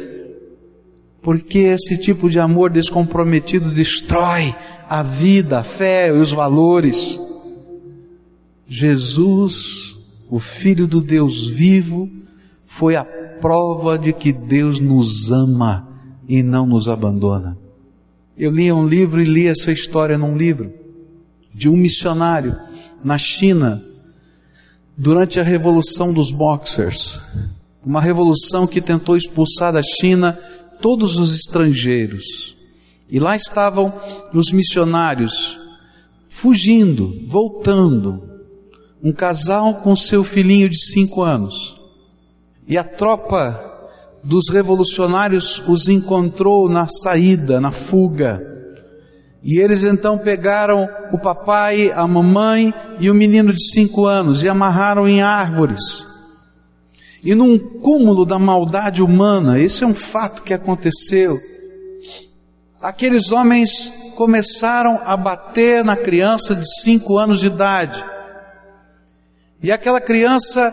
porque 1.22 1.60
esse 1.60 1.96
tipo 1.96 2.28
de 2.28 2.38
amor 2.38 2.70
descomprometido 2.70 3.70
destrói 3.70 4.54
a 4.88 5.02
vida, 5.02 5.60
a 5.60 5.64
fé 5.64 6.08
e 6.08 6.12
os 6.12 6.30
valores. 6.30 7.18
Jesus, 8.66 9.96
o 10.28 10.38
Filho 10.38 10.86
do 10.86 11.00
Deus 11.00 11.48
vivo, 11.48 12.10
foi 12.68 12.94
a 12.94 13.02
prova 13.02 13.98
de 13.98 14.12
que 14.12 14.30
Deus 14.30 14.78
nos 14.78 15.32
ama 15.32 15.88
e 16.28 16.42
não 16.42 16.66
nos 16.66 16.86
abandona. 16.86 17.56
Eu 18.36 18.52
li 18.52 18.70
um 18.70 18.86
livro 18.86 19.22
e 19.22 19.24
li 19.24 19.46
essa 19.46 19.72
história 19.72 20.18
num 20.18 20.36
livro 20.36 20.72
de 21.52 21.68
um 21.68 21.76
missionário 21.76 22.54
na 23.02 23.16
China 23.16 23.82
durante 24.96 25.40
a 25.40 25.42
revolução 25.42 26.12
dos 26.12 26.30
boxers. 26.30 27.18
Uma 27.84 28.02
revolução 28.02 28.66
que 28.66 28.82
tentou 28.82 29.16
expulsar 29.16 29.72
da 29.72 29.82
China 29.82 30.38
todos 30.80 31.18
os 31.18 31.34
estrangeiros. 31.34 32.54
E 33.10 33.18
lá 33.18 33.34
estavam 33.34 33.94
os 34.34 34.52
missionários 34.52 35.58
fugindo, 36.28 37.24
voltando. 37.26 38.22
Um 39.02 39.12
casal 39.12 39.76
com 39.76 39.96
seu 39.96 40.22
filhinho 40.22 40.68
de 40.68 40.78
cinco 40.78 41.22
anos. 41.22 41.77
E 42.68 42.76
a 42.76 42.84
tropa 42.84 43.64
dos 44.22 44.50
revolucionários 44.50 45.66
os 45.66 45.88
encontrou 45.88 46.68
na 46.68 46.86
saída, 46.86 47.60
na 47.60 47.72
fuga. 47.72 48.40
E 49.42 49.58
eles 49.58 49.82
então 49.82 50.18
pegaram 50.18 50.86
o 51.10 51.18
papai, 51.18 51.90
a 51.92 52.06
mamãe 52.06 52.74
e 53.00 53.10
o 53.10 53.14
menino 53.14 53.52
de 53.52 53.72
cinco 53.72 54.04
anos 54.04 54.44
e 54.44 54.48
amarraram 54.48 55.08
em 55.08 55.22
árvores. 55.22 56.06
E 57.24 57.34
num 57.34 57.58
cúmulo 57.58 58.24
da 58.24 58.38
maldade 58.38 59.02
humana, 59.02 59.58
esse 59.58 59.82
é 59.82 59.86
um 59.86 59.94
fato 59.94 60.42
que 60.42 60.52
aconteceu 60.52 61.38
aqueles 62.80 63.32
homens 63.32 64.12
começaram 64.14 65.00
a 65.04 65.16
bater 65.16 65.84
na 65.84 65.96
criança 65.96 66.54
de 66.54 66.64
cinco 66.80 67.18
anos 67.18 67.40
de 67.40 67.48
idade. 67.48 68.04
E 69.62 69.72
aquela 69.72 70.00
criança 70.00 70.72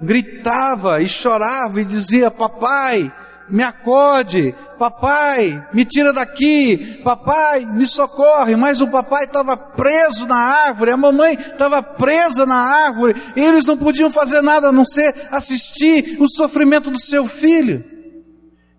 gritava 0.00 1.00
e 1.00 1.08
chorava 1.08 1.80
e 1.80 1.84
dizia: 1.84 2.30
Papai, 2.30 3.12
me 3.50 3.62
acode, 3.62 4.54
papai, 4.78 5.66
me 5.72 5.84
tira 5.84 6.12
daqui, 6.12 7.00
papai, 7.02 7.64
me 7.66 7.86
socorre. 7.86 8.54
Mas 8.56 8.80
o 8.80 8.88
papai 8.88 9.24
estava 9.24 9.56
preso 9.56 10.26
na 10.26 10.38
árvore, 10.38 10.92
a 10.92 10.96
mamãe 10.96 11.34
estava 11.34 11.82
presa 11.82 12.46
na 12.46 12.56
árvore, 12.56 13.20
e 13.36 13.40
eles 13.40 13.66
não 13.66 13.76
podiam 13.76 14.10
fazer 14.10 14.40
nada 14.40 14.68
a 14.68 14.72
não 14.72 14.84
ser 14.84 15.14
assistir 15.30 16.16
o 16.20 16.28
sofrimento 16.28 16.90
do 16.90 17.00
seu 17.00 17.24
filho. 17.24 17.84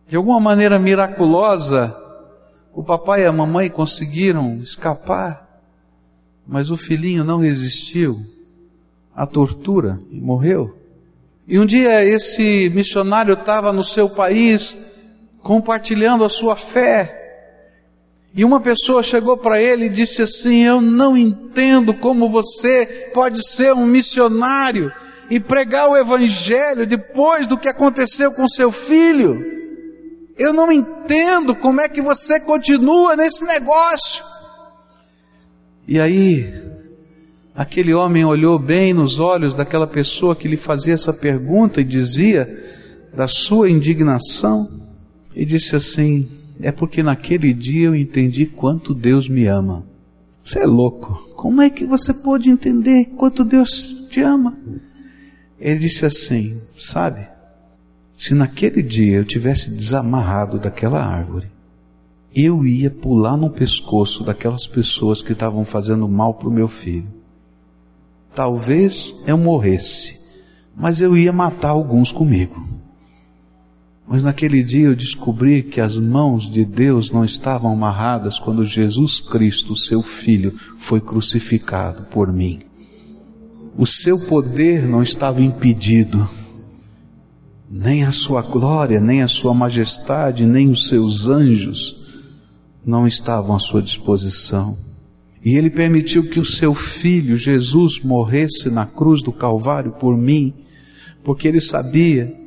De 0.08 0.16
alguma 0.16 0.40
maneira 0.40 0.80
miraculosa, 0.80 1.96
o 2.74 2.84
papai 2.84 3.24
e 3.24 3.26
a 3.26 3.32
mamãe 3.32 3.70
conseguiram 3.70 4.58
escapar, 4.58 5.48
mas 6.48 6.72
o 6.72 6.78
filhinho 6.78 7.24
não 7.24 7.40
resistiu 7.40 8.20
à 9.16 9.28
tortura 9.28 10.00
e 10.10 10.20
morreu. 10.20 10.81
E 11.52 11.60
um 11.60 11.66
dia 11.66 12.02
esse 12.02 12.72
missionário 12.74 13.34
estava 13.34 13.74
no 13.74 13.84
seu 13.84 14.08
país 14.08 14.78
compartilhando 15.40 16.24
a 16.24 16.30
sua 16.30 16.56
fé. 16.56 17.18
E 18.34 18.46
uma 18.46 18.62
pessoa 18.62 19.04
chegou 19.04 19.36
para 19.36 19.62
ele 19.62 19.88
e 19.88 19.90
disse 19.90 20.22
assim: 20.22 20.64
Eu 20.64 20.80
não 20.80 21.18
entendo 21.18 21.94
como 21.94 22.30
você 22.30 23.12
pode 23.14 23.46
ser 23.46 23.74
um 23.74 23.86
missionário 23.86 24.94
e 25.30 25.42
pregar 25.42 25.90
o 25.90 25.98
Evangelho 25.98 26.88
depois 26.88 27.48
do 27.48 27.58
que 27.58 27.68
aconteceu 27.68 28.32
com 28.32 28.48
seu 28.48 28.72
filho. 28.72 29.44
Eu 30.38 30.54
não 30.54 30.72
entendo 30.72 31.54
como 31.54 31.82
é 31.82 31.90
que 31.90 32.02
você 32.02 32.40
continua 32.40 33.18
nesse 33.18 33.44
negócio. 33.44 34.24
E 35.86 36.00
aí, 36.00 36.50
aquele 37.56 37.94
homem 37.94 38.26
olhou 38.26 38.58
bem 38.58 38.94
nos 38.94 39.20
olhos 39.20 39.54
daquela 39.54 39.88
pessoa 39.88 40.36
que 40.36 40.48
lhe 40.48 40.58
fazia 40.58 40.94
essa 40.94 41.14
pergunta 41.14 41.82
e 41.82 41.84
dizia 41.84 42.48
da 43.14 43.28
sua 43.28 43.70
indignação 43.70 44.68
e 45.36 45.46
disse 45.46 45.76
assim: 45.76 46.28
É 46.62 46.72
porque 46.72 47.04
naquele 47.04 47.54
dia 47.54 47.88
eu 47.88 47.96
entendi 47.96 48.46
quanto 48.46 48.94
Deus 48.94 49.28
me 49.28 49.46
ama. 49.48 49.86
Você 50.44 50.60
é 50.60 50.66
louco. 50.66 51.34
Como 51.36 51.62
é 51.62 51.70
que 51.70 51.86
você 51.86 52.14
pode 52.14 52.50
entender 52.50 53.06
quanto 53.18 53.44
Deus 53.44 54.08
te 54.10 54.22
ama? 54.22 54.58
Ele 55.60 55.80
disse 55.80 56.06
assim: 56.06 56.60
Sabe, 56.78 57.28
se 58.16 58.34
naquele 58.34 58.82
dia 58.82 59.18
eu 59.18 59.26
tivesse 59.26 59.72
desamarrado 59.72 60.58
daquela 60.58 61.04
árvore, 61.04 61.48
eu 62.34 62.66
ia 62.66 62.90
pular 62.90 63.36
no 63.36 63.50
pescoço 63.50 64.24
daquelas 64.24 64.66
pessoas 64.66 65.22
que 65.22 65.34
estavam 65.34 65.66
fazendo 65.66 66.08
mal 66.08 66.34
para 66.34 66.48
o 66.48 66.54
meu 66.54 66.68
filho. 66.68 67.21
Talvez 68.34 69.16
eu 69.28 69.38
morresse, 69.38 70.20
mas 70.76 71.02
eu 71.02 71.18
ia 71.18 71.34
matar 71.34 71.70
alguns 71.70 72.12
comigo. 72.12 72.72
Mas 74.08 74.24
naquele 74.24 74.62
dia 74.62 74.88
eu 74.88 74.96
descobri 74.96 75.64
que 75.64 75.80
as 75.80 75.98
mãos 75.98 76.50
de 76.50 76.66
Deus 76.66 77.12
não 77.12 77.24
estavam 77.24 77.72
amarradas 77.72 78.40
quando 78.40 78.66
Jesus 78.66 79.20
Cristo, 79.20 79.76
seu 79.76 80.02
Filho, 80.02 80.54
foi 80.78 81.00
crucificado 81.00 82.04
por 82.04 82.32
mim. 82.32 82.60
O 83.78 83.86
seu 83.86 84.20
poder 84.20 84.86
não 84.86 85.02
estava 85.02 85.42
impedido 85.42 86.30
nem 87.70 88.04
a 88.04 88.12
sua 88.12 88.42
glória, 88.42 89.00
nem 89.00 89.24
a 89.24 89.30
sua 89.30 89.54
majestade, 89.54 90.46
nem 90.46 90.70
os 90.70 90.90
seus 90.90 91.30
anjos 91.30 92.02
não 92.86 93.08
estavam 93.08 93.56
à 93.56 93.60
sua 93.60 93.82
disposição. 93.82 94.78
E 95.44 95.56
ele 95.56 95.70
permitiu 95.70 96.30
que 96.30 96.40
o 96.40 96.46
seu 96.46 96.74
filho 96.76 97.36
Jesus 97.36 98.00
morresse 98.00 98.70
na 98.70 98.86
cruz 98.86 99.24
do 99.24 99.32
Calvário 99.32 99.92
por 99.94 100.16
mim, 100.16 100.54
porque 101.24 101.48
ele 101.48 101.60
sabia 101.60 102.42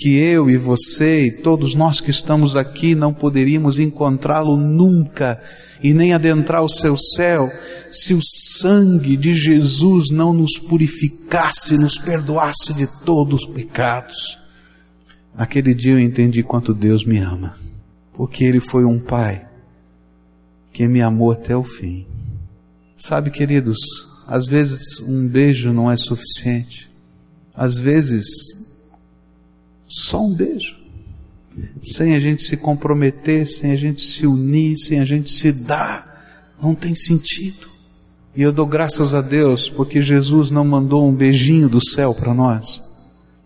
que 0.00 0.16
eu 0.16 0.48
e 0.48 0.56
você 0.56 1.26
e 1.26 1.30
todos 1.30 1.74
nós 1.74 2.00
que 2.00 2.10
estamos 2.10 2.56
aqui 2.56 2.94
não 2.94 3.12
poderíamos 3.12 3.78
encontrá-lo 3.78 4.56
nunca 4.56 5.40
e 5.82 5.92
nem 5.92 6.14
adentrar 6.14 6.64
o 6.64 6.68
seu 6.68 6.96
céu 6.96 7.52
se 7.90 8.14
o 8.14 8.20
sangue 8.22 9.16
de 9.16 9.34
Jesus 9.34 10.10
não 10.10 10.32
nos 10.32 10.58
purificasse, 10.58 11.76
nos 11.76 11.98
perdoasse 11.98 12.72
de 12.72 12.86
todos 13.04 13.42
os 13.42 13.46
pecados. 13.46 14.38
Naquele 15.36 15.74
dia 15.74 15.92
eu 15.92 16.00
entendi 16.00 16.42
quanto 16.42 16.74
Deus 16.74 17.04
me 17.04 17.18
ama, 17.18 17.54
porque 18.12 18.42
Ele 18.42 18.58
foi 18.58 18.84
um 18.84 18.98
Pai 18.98 19.46
que 20.72 20.88
me 20.88 21.02
amou 21.02 21.30
até 21.30 21.54
o 21.54 21.62
fim. 21.62 22.06
Sabe, 23.00 23.30
queridos, 23.30 23.78
às 24.26 24.46
vezes 24.46 25.00
um 25.00 25.26
beijo 25.26 25.72
não 25.72 25.90
é 25.90 25.96
suficiente, 25.96 26.86
às 27.54 27.78
vezes 27.78 28.26
só 29.88 30.22
um 30.22 30.34
beijo, 30.34 30.76
sem 31.80 32.14
a 32.14 32.20
gente 32.20 32.42
se 32.42 32.58
comprometer, 32.58 33.46
sem 33.46 33.70
a 33.70 33.76
gente 33.76 34.02
se 34.02 34.26
unir, 34.26 34.76
sem 34.76 35.00
a 35.00 35.06
gente 35.06 35.30
se 35.30 35.50
dar, 35.50 36.52
não 36.62 36.74
tem 36.74 36.94
sentido. 36.94 37.70
E 38.36 38.42
eu 38.42 38.52
dou 38.52 38.66
graças 38.66 39.14
a 39.14 39.22
Deus 39.22 39.66
porque 39.70 40.02
Jesus 40.02 40.50
não 40.50 40.66
mandou 40.66 41.08
um 41.08 41.14
beijinho 41.14 41.70
do 41.70 41.82
céu 41.82 42.14
para 42.14 42.34
nós, 42.34 42.82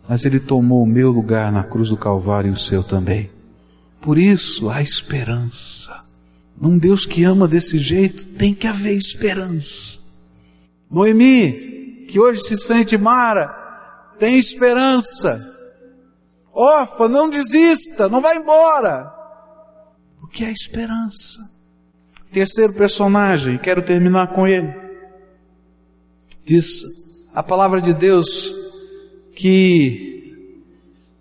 mas 0.08 0.24
Ele 0.24 0.40
tomou 0.40 0.82
o 0.82 0.86
meu 0.86 1.12
lugar 1.12 1.52
na 1.52 1.62
cruz 1.62 1.90
do 1.90 1.96
Calvário 1.96 2.50
e 2.50 2.52
o 2.52 2.58
seu 2.58 2.82
também. 2.82 3.30
Por 4.00 4.18
isso 4.18 4.68
há 4.68 4.82
esperança. 4.82 6.03
Num 6.60 6.78
Deus 6.78 7.04
que 7.04 7.24
ama 7.24 7.48
desse 7.48 7.78
jeito, 7.78 8.26
tem 8.36 8.54
que 8.54 8.66
haver 8.66 8.96
esperança. 8.96 9.98
Noemi, 10.90 12.06
que 12.08 12.20
hoje 12.20 12.40
se 12.40 12.56
sente 12.56 12.96
Mara, 12.96 13.48
tem 14.18 14.38
esperança. 14.38 15.38
Órfã, 16.52 17.08
não 17.08 17.28
desista, 17.28 18.08
não 18.08 18.20
vá 18.20 18.34
embora. 18.36 19.12
Porque 20.20 20.44
há 20.44 20.50
esperança. 20.50 21.40
Terceiro 22.32 22.72
personagem, 22.74 23.58
quero 23.58 23.82
terminar 23.82 24.28
com 24.28 24.46
ele. 24.46 24.72
Diz 26.44 26.82
a 27.34 27.42
palavra 27.42 27.80
de 27.80 27.92
Deus 27.92 28.54
que 29.34 30.14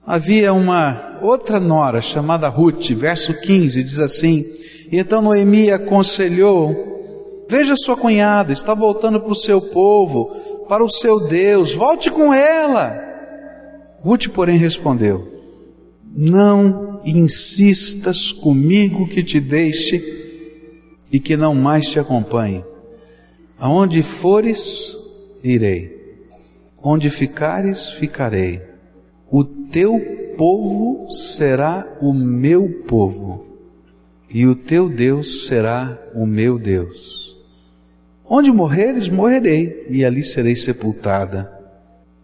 havia 0.05 0.53
uma 0.53 1.19
outra 1.21 1.59
nora 1.59 2.01
chamada 2.01 2.47
Ruth, 2.49 2.91
verso 2.91 3.33
15, 3.41 3.83
diz 3.83 3.99
assim: 3.99 4.43
E 4.93 4.99
então 4.99 5.23
Noemi 5.23 5.71
aconselhou: 5.71 7.45
Veja 7.49 7.75
sua 7.75 7.97
cunhada, 7.97 8.53
está 8.53 8.75
voltando 8.75 9.19
para 9.19 9.31
o 9.31 9.35
seu 9.35 9.59
povo, 9.59 10.27
para 10.69 10.83
o 10.83 10.87
seu 10.87 11.19
Deus, 11.27 11.73
volte 11.73 12.11
com 12.11 12.31
ela. 12.31 13.01
Ruth, 14.03 14.27
porém, 14.27 14.55
respondeu: 14.59 15.27
Não 16.15 17.01
insistas 17.03 18.31
comigo 18.31 19.07
que 19.07 19.23
te 19.23 19.39
deixe 19.39 19.99
e 21.11 21.19
que 21.19 21.35
não 21.35 21.55
mais 21.55 21.89
te 21.89 21.99
acompanhe. 21.99 22.63
Aonde 23.57 24.03
fores, 24.03 24.95
irei. 25.43 25.91
Onde 26.83 27.09
ficares, 27.09 27.89
ficarei 27.89 28.61
o 29.31 29.43
teu 29.43 29.99
povo 30.37 31.09
será 31.09 31.97
o 31.99 32.13
meu 32.13 32.83
povo, 32.87 33.52
e 34.33 34.47
o 34.47 34.55
teu 34.55 34.89
Deus 34.89 35.45
será 35.45 35.97
o 36.15 36.25
meu 36.25 36.57
Deus. 36.57 37.37
Onde 38.25 38.51
morreres, 38.51 39.07
morrerei, 39.07 39.85
e 39.89 40.03
ali 40.03 40.23
serei 40.23 40.55
sepultada. 40.55 41.51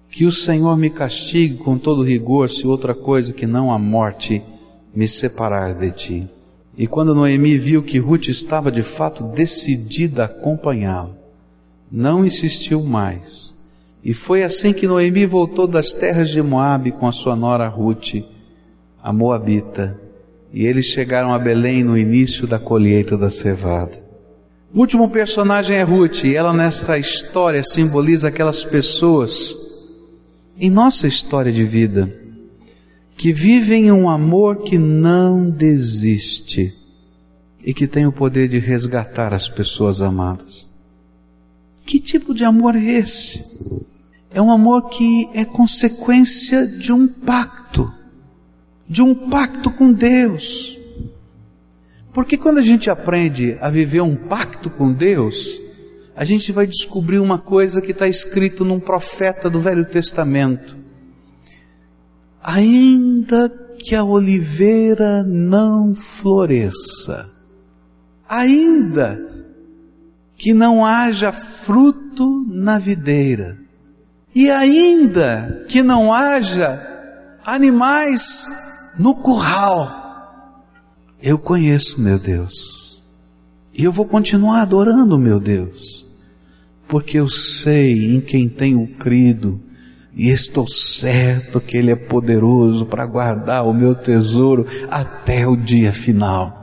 Que 0.10 0.26
o 0.26 0.32
Senhor 0.32 0.76
me 0.76 0.90
castigue 0.90 1.58
com 1.58 1.78
todo 1.78 2.04
rigor, 2.04 2.50
se 2.50 2.66
outra 2.66 2.96
coisa 2.96 3.32
que 3.32 3.46
não 3.46 3.72
a 3.72 3.78
morte 3.78 4.42
me 4.96 5.08
separar 5.08 5.76
de 5.76 5.92
ti. 5.92 6.30
E 6.76 6.88
quando 6.88 7.14
Noemi 7.14 7.58
viu 7.58 7.84
que 7.84 8.00
Ruth 8.00 8.30
estava 8.30 8.72
de 8.72 8.82
fato 8.82 9.24
decidida 9.24 10.24
a 10.24 10.26
acompanhá-lo, 10.26 11.16
não 11.92 12.26
insistiu 12.26 12.82
mais 12.82 13.60
e 14.04 14.14
foi 14.14 14.44
assim 14.44 14.72
que 14.72 14.88
Noemi 14.88 15.26
voltou 15.26 15.68
das 15.68 15.94
terras 15.94 16.30
de 16.30 16.42
Moabe 16.42 16.92
com 16.92 17.06
a 17.06 17.12
sua 17.12 17.36
nora 17.36 17.68
Ruth, 17.68 18.24
a 19.04 19.12
Moabita, 19.12 20.00
e 20.52 20.66
eles 20.66 20.86
chegaram 20.86 21.34
a 21.34 21.40
Belém 21.40 21.84
no 21.84 21.98
início 21.98 22.48
da 22.48 22.58
colheita 22.58 23.18
da 23.18 23.30
cevada. 23.30 24.00
O 24.74 24.80
último 24.80 25.10
personagem 25.10 25.78
é 25.78 25.84
Ruth, 25.84 26.24
e 26.24 26.36
ela 26.36 26.54
nessa 26.54 26.98
história 26.98 27.64
simboliza 27.64 28.28
aquelas 28.28 28.64
pessoas 28.64 29.56
em 30.60 30.70
nossa 30.70 31.08
história 31.08 31.52
de 31.52 31.64
vida 31.64 32.14
que 33.16 33.34
vivem 33.34 33.92
um 33.92 34.10
amor 34.10 34.64
que 34.64 34.78
não 34.78 35.50
desiste 35.50 36.74
e 37.64 37.74
que 37.74 37.86
tem 37.86 38.06
o 38.06 38.14
poder 38.14 38.48
de 38.48 38.60
resgatar 38.60 39.34
as 39.34 39.50
pessoas 39.50 40.02
amadas. 40.02 40.70
Que 41.86 42.00
tipo 42.00 42.34
de 42.34 42.46
amor 42.46 42.76
é 42.76 42.84
esse? 42.84 43.44
É 44.32 44.42
um 44.42 44.52
amor 44.52 44.90
que 44.90 45.28
é 45.34 45.44
consequência 45.44 46.66
de 46.66 46.94
um 46.94 47.08
pacto, 47.08 47.92
de 48.90 49.04
um 49.04 49.30
pacto 49.30 49.70
com 49.70 49.94
Deus. 49.94 50.78
Porque 52.12 52.36
quando 52.36 52.58
a 52.58 52.64
gente 52.64 52.90
aprende 52.90 53.56
a 53.62 53.70
viver 53.70 54.02
um 54.02 54.16
pacto 54.16 54.70
com 54.70 54.92
Deus, 54.92 55.62
a 56.16 56.26
gente 56.26 56.52
vai 56.52 56.66
descobrir 56.66 57.20
uma 57.20 57.38
coisa 57.38 57.82
que 57.82 57.92
está 57.92 58.08
escrito 58.08 58.66
num 58.66 58.80
profeta 58.80 59.48
do 59.48 59.60
Velho 59.60 59.86
Testamento. 59.86 60.76
Ainda 62.42 63.50
que 63.78 63.96
a 63.96 64.04
oliveira 64.04 65.24
não 65.24 65.94
floresça, 65.94 67.30
ainda 68.28 69.22
que 70.36 70.54
não 70.54 70.84
haja 70.84 71.32
fruto 71.32 72.44
na 72.50 72.80
videira, 72.80 73.58
e 74.34 74.50
ainda 74.50 75.66
que 75.68 75.84
não 75.84 76.14
haja 76.14 76.86
animais 77.46 78.69
no 79.00 79.16
curral, 79.16 80.66
eu 81.24 81.40
conheço 81.40 82.02
meu 82.02 82.20
Deus. 82.20 83.02
E 83.74 83.86
eu 83.86 83.94
vou 83.94 84.06
continuar 84.06 84.62
adorando 84.62 85.18
meu 85.18 85.40
Deus, 85.40 86.06
porque 86.86 87.18
eu 87.18 87.30
sei 87.30 88.14
em 88.14 88.20
quem 88.20 88.50
tenho 88.50 88.86
crido 89.00 89.62
e 90.14 90.30
estou 90.30 90.68
certo 90.68 91.62
que 91.62 91.78
Ele 91.78 91.92
é 91.92 91.96
poderoso 91.96 92.86
para 92.86 93.06
guardar 93.06 93.66
o 93.66 93.74
meu 93.74 93.96
tesouro 93.96 94.66
até 94.92 95.48
o 95.48 95.56
dia 95.56 95.94
final. 95.94 96.60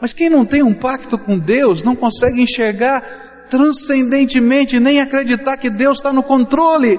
Mas 0.00 0.14
quem 0.14 0.30
não 0.30 0.46
tem 0.46 0.62
um 0.62 0.72
pacto 0.72 1.18
com 1.18 1.38
Deus 1.38 1.82
não 1.82 1.94
consegue 1.94 2.40
enxergar 2.40 3.02
transcendentemente 3.50 4.80
nem 4.80 4.98
acreditar 4.98 5.58
que 5.58 5.68
Deus 5.68 5.98
está 5.98 6.10
no 6.10 6.22
controle 6.22 6.98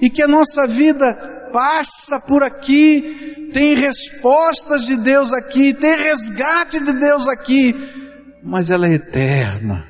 e 0.00 0.10
que 0.10 0.20
a 0.20 0.26
nossa 0.26 0.66
vida 0.66 1.41
passa 1.52 2.18
por 2.20 2.42
aqui, 2.42 3.50
tem 3.52 3.74
respostas 3.74 4.86
de 4.86 4.96
Deus 4.96 5.32
aqui, 5.32 5.74
tem 5.74 5.96
resgate 5.96 6.80
de 6.80 6.92
Deus 6.92 7.28
aqui, 7.28 7.76
mas 8.42 8.70
ela 8.70 8.86
é 8.86 8.94
eterna. 8.94 9.88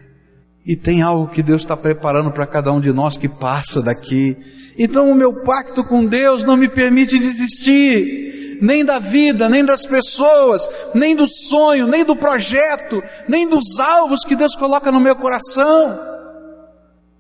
E 0.65 0.77
tem 0.77 1.03
algo 1.03 1.29
que 1.29 1.43
Deus 1.43 1.63
está 1.63 1.77
preparando 1.77 2.31
para 2.31 2.47
cada 2.47 2.73
um 2.73 2.81
de 2.81 2.93
nós 2.93 3.17
que 3.17 3.29
passa 3.29 3.83
daqui. 3.83 4.37
Então 4.79 5.11
o 5.11 5.15
meu 5.15 5.43
pacto 5.43 5.83
com 5.83 6.05
Deus 6.05 6.45
não 6.45 6.57
me 6.57 6.69
permite 6.69 7.19
desistir 7.19 8.59
nem 8.61 8.85
da 8.85 9.01
vida, 9.01 9.49
nem 9.49 9.65
das 9.65 9.85
pessoas, 9.85 10.69
nem 10.95 11.17
do 11.17 11.27
sonho, 11.27 11.89
nem 11.89 12.05
do 12.05 12.15
projeto, 12.15 13.03
nem 13.29 13.49
dos 13.49 13.81
alvos 13.81 14.25
que 14.25 14.37
Deus 14.37 14.55
coloca 14.55 14.93
no 14.93 15.01
meu 15.01 15.17
coração, 15.17 15.99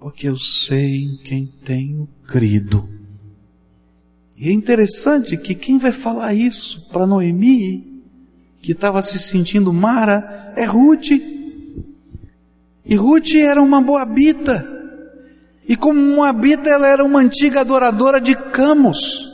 porque 0.03 0.29
eu 0.29 0.37
sei 0.37 1.05
em 1.05 1.17
quem 1.17 1.47
tenho 1.65 2.09
crido. 2.27 2.89
E 4.43 4.49
é 4.49 4.53
interessante 4.53 5.37
que 5.37 5.55
quem 5.55 5.79
vai 5.79 5.93
falar 5.93 6.35
isso 6.35 6.89
para 6.93 7.07
Noemi, 7.07 8.03
que 8.61 8.73
estava 8.73 9.01
se 9.01 9.17
sentindo 9.17 9.73
Mara, 9.73 10.53
é 10.57 10.65
Ruth. 10.65 11.13
E 12.85 12.97
Ruth 12.97 13.37
era 13.37 13.63
uma 13.63 13.81
boabita. 13.81 14.67
E 15.69 15.77
como 15.77 16.01
moabita, 16.01 16.69
ela 16.69 16.89
era 16.89 17.05
uma 17.05 17.21
antiga 17.21 17.61
adoradora 17.61 18.21
de 18.21 18.35
Camos 18.35 19.31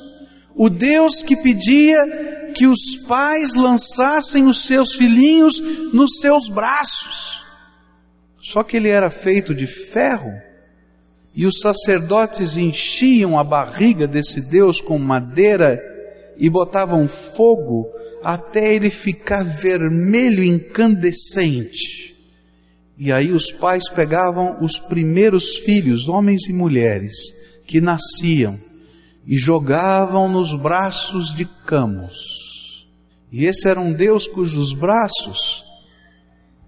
o 0.55 0.68
Deus 0.68 1.23
que 1.23 1.37
pedia 1.37 2.53
que 2.55 2.66
os 2.66 2.97
pais 3.07 3.55
lançassem 3.55 4.44
os 4.44 4.66
seus 4.66 4.92
filhinhos 4.92 5.59
nos 5.94 6.18
seus 6.21 6.51
braços. 6.51 7.42
Só 8.42 8.62
que 8.62 8.77
ele 8.77 8.88
era 8.88 9.09
feito 9.09 9.55
de 9.55 9.66
ferro, 9.66 10.33
e 11.38 11.46
os 11.46 11.61
sacerdotes 11.61 12.57
enchiam 12.57 13.38
a 13.38 13.44
barriga 13.44 14.09
desse 14.09 14.40
Deus 14.40 14.81
com 14.81 14.98
madeira 14.98 15.81
e 16.37 16.51
botavam 16.51 17.07
fogo 17.07 17.87
até 18.24 18.74
ele 18.74 18.90
ficar 18.90 19.44
vermelho 19.44 20.42
incandescente. 20.42 22.16
E 22.98 23.12
aí 23.12 23.31
os 23.31 23.53
pais 23.53 23.88
pegavam 23.88 24.57
os 24.61 24.81
primeiros 24.81 25.58
filhos, 25.58 26.08
homens 26.08 26.48
e 26.48 26.52
mulheres, 26.52 27.15
que 27.69 27.81
nasciam, 27.81 28.58
e 29.25 29.37
jogavam 29.37 30.29
nos 30.29 30.52
braços 30.54 31.33
de 31.33 31.44
Camos. 31.65 32.88
E 33.31 33.44
esse 33.44 33.69
era 33.69 33.79
um 33.79 33.92
Deus 33.92 34.27
cujos 34.27 34.73
braços 34.73 35.65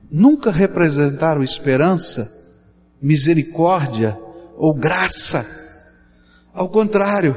nunca 0.09 0.53
representaram 0.53 1.43
esperança, 1.43 2.31
misericórdia 3.03 4.17
ou 4.61 4.75
graça. 4.75 5.43
Ao 6.53 6.69
contrário, 6.69 7.35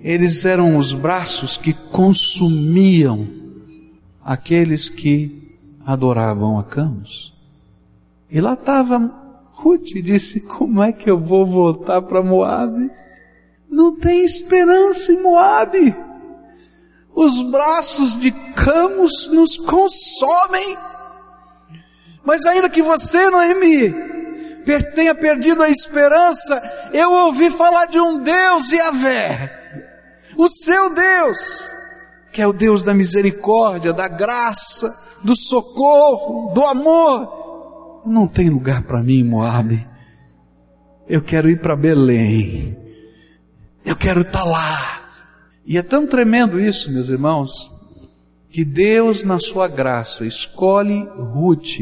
eles 0.00 0.44
eram 0.44 0.76
os 0.76 0.92
braços 0.92 1.56
que 1.56 1.72
consumiam 1.72 3.28
aqueles 4.22 4.88
que 4.88 5.56
adoravam 5.86 6.58
a 6.58 6.64
Camus. 6.64 7.32
E 8.28 8.40
lá 8.40 8.54
estava 8.54 8.98
Ruth 9.52 9.92
e 9.94 10.02
disse: 10.02 10.40
Como 10.40 10.82
é 10.82 10.90
que 10.90 11.08
eu 11.08 11.18
vou 11.18 11.46
voltar 11.46 12.02
para 12.02 12.24
Moabe? 12.24 12.90
Não 13.70 13.94
tem 13.96 14.24
esperança 14.24 15.12
em 15.12 15.22
Moabe. 15.22 15.96
Os 17.14 17.40
braços 17.44 18.18
de 18.18 18.32
Camus 18.32 19.28
nos 19.32 19.56
consomem. 19.56 20.76
Mas 22.24 22.44
ainda 22.46 22.68
que 22.68 22.82
você, 22.82 23.30
Noemi, 23.30 24.13
tenha 24.94 25.14
perdido 25.14 25.62
a 25.62 25.68
esperança, 25.68 26.60
eu 26.92 27.12
ouvi 27.12 27.50
falar 27.50 27.86
de 27.86 28.00
um 28.00 28.18
Deus 28.18 28.72
Yahvé, 28.72 29.94
o 30.36 30.48
seu 30.48 30.92
Deus, 30.94 31.70
que 32.32 32.42
é 32.42 32.46
o 32.46 32.52
Deus 32.52 32.82
da 32.82 32.94
misericórdia, 32.94 33.92
da 33.92 34.08
graça, 34.08 34.90
do 35.22 35.36
socorro, 35.36 36.52
do 36.52 36.64
amor. 36.64 38.02
Não 38.06 38.26
tem 38.26 38.50
lugar 38.50 38.82
para 38.82 39.02
mim, 39.02 39.22
Moabe. 39.22 39.86
Eu 41.08 41.22
quero 41.22 41.48
ir 41.48 41.60
para 41.60 41.76
Belém. 41.76 42.76
Eu 43.84 43.96
quero 43.96 44.22
estar 44.22 44.40
tá 44.40 44.44
lá. 44.44 45.02
E 45.66 45.78
é 45.78 45.82
tão 45.82 46.06
tremendo 46.06 46.60
isso, 46.60 46.90
meus 46.92 47.08
irmãos, 47.08 47.72
que 48.50 48.64
Deus, 48.64 49.24
na 49.24 49.38
sua 49.38 49.68
graça, 49.68 50.26
escolhe 50.26 51.08
Ruth 51.16 51.78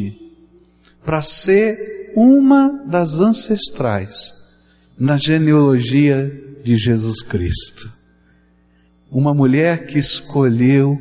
para 1.05 1.21
ser 1.21 2.02
uma 2.17 2.85
das 2.87 3.19
ancestrais 3.19 4.35
na 4.99 5.17
genealogia 5.17 6.31
de 6.63 6.77
Jesus 6.77 7.23
Cristo. 7.23 7.91
Uma 9.11 9.35
mulher 9.35 9.87
que 9.87 9.99
escolheu 9.99 10.99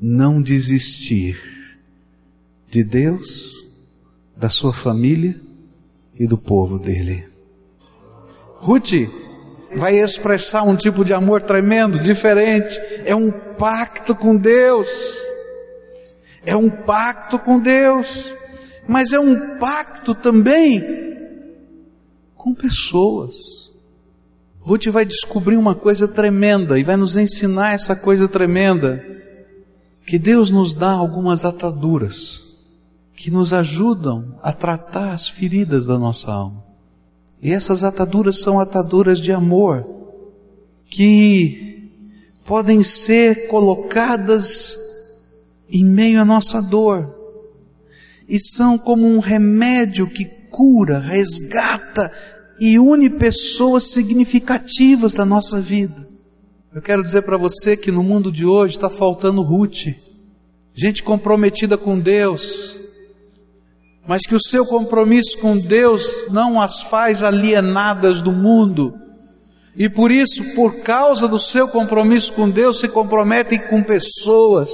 não 0.00 0.42
desistir 0.42 1.40
de 2.70 2.84
Deus, 2.84 3.64
da 4.36 4.50
sua 4.50 4.72
família 4.72 5.40
e 6.18 6.26
do 6.26 6.36
povo 6.36 6.78
dele. 6.78 7.24
Ruth 8.58 8.92
vai 9.76 9.96
expressar 9.96 10.62
um 10.62 10.76
tipo 10.76 11.04
de 11.04 11.12
amor 11.12 11.42
tremendo, 11.42 11.98
diferente. 11.98 12.80
É 13.04 13.14
um 13.14 13.30
pacto 13.30 14.14
com 14.14 14.36
Deus. 14.36 15.18
É 16.44 16.56
um 16.56 16.70
pacto 16.70 17.38
com 17.38 17.58
Deus. 17.58 18.34
Mas 18.86 19.12
é 19.12 19.18
um 19.18 19.58
pacto 19.58 20.14
também 20.14 20.82
com 22.34 22.54
pessoas. 22.54 23.34
Ruth 24.60 24.86
vai 24.88 25.04
descobrir 25.04 25.56
uma 25.56 25.74
coisa 25.74 26.08
tremenda 26.08 26.78
e 26.78 26.84
vai 26.84 26.96
nos 26.96 27.16
ensinar 27.16 27.72
essa 27.72 27.94
coisa 27.96 28.28
tremenda. 28.28 29.04
Que 30.06 30.18
Deus 30.18 30.50
nos 30.50 30.74
dá 30.74 30.90
algumas 30.90 31.44
ataduras 31.44 32.44
que 33.14 33.30
nos 33.30 33.54
ajudam 33.54 34.34
a 34.42 34.52
tratar 34.52 35.12
as 35.12 35.28
feridas 35.28 35.86
da 35.86 35.98
nossa 35.98 36.32
alma. 36.32 36.62
E 37.40 37.52
essas 37.52 37.84
ataduras 37.84 38.40
são 38.40 38.58
ataduras 38.58 39.18
de 39.18 39.32
amor, 39.32 39.86
que 40.86 41.90
podem 42.44 42.82
ser 42.82 43.48
colocadas 43.48 44.76
em 45.70 45.84
meio 45.84 46.20
à 46.20 46.24
nossa 46.24 46.60
dor, 46.60 47.13
e 48.28 48.38
são 48.40 48.78
como 48.78 49.06
um 49.06 49.18
remédio 49.18 50.06
que 50.06 50.24
cura, 50.50 50.98
resgata 50.98 52.10
e 52.60 52.78
une 52.78 53.10
pessoas 53.10 53.90
significativas 53.90 55.14
da 55.14 55.24
nossa 55.24 55.60
vida. 55.60 56.08
Eu 56.72 56.82
quero 56.82 57.04
dizer 57.04 57.22
para 57.22 57.36
você 57.36 57.76
que 57.76 57.90
no 57.90 58.02
mundo 58.02 58.32
de 58.32 58.46
hoje 58.46 58.74
está 58.74 58.90
faltando 58.90 59.42
Ruth, 59.42 59.94
gente 60.72 61.02
comprometida 61.02 61.76
com 61.76 61.98
Deus, 61.98 62.80
mas 64.06 64.22
que 64.22 64.34
o 64.34 64.40
seu 64.40 64.66
compromisso 64.66 65.38
com 65.38 65.56
Deus 65.56 66.26
não 66.30 66.60
as 66.60 66.82
faz 66.82 67.22
alienadas 67.22 68.22
do 68.22 68.32
mundo. 68.32 68.94
E 69.76 69.88
por 69.88 70.10
isso, 70.10 70.54
por 70.54 70.82
causa 70.82 71.26
do 71.26 71.38
seu 71.38 71.66
compromisso 71.66 72.32
com 72.32 72.48
Deus, 72.48 72.78
se 72.78 72.88
comprometem 72.88 73.58
com 73.58 73.82
pessoas 73.82 74.70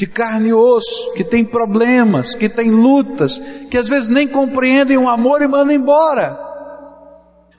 de 0.00 0.06
carne 0.06 0.48
e 0.48 0.54
osso, 0.54 1.12
que 1.12 1.22
têm 1.22 1.44
problemas, 1.44 2.34
que 2.34 2.48
têm 2.48 2.70
lutas, 2.70 3.38
que 3.70 3.76
às 3.76 3.86
vezes 3.86 4.08
nem 4.08 4.26
compreendem 4.26 4.96
o 4.96 5.06
amor 5.06 5.42
e 5.42 5.46
mandam 5.46 5.74
embora. 5.74 6.38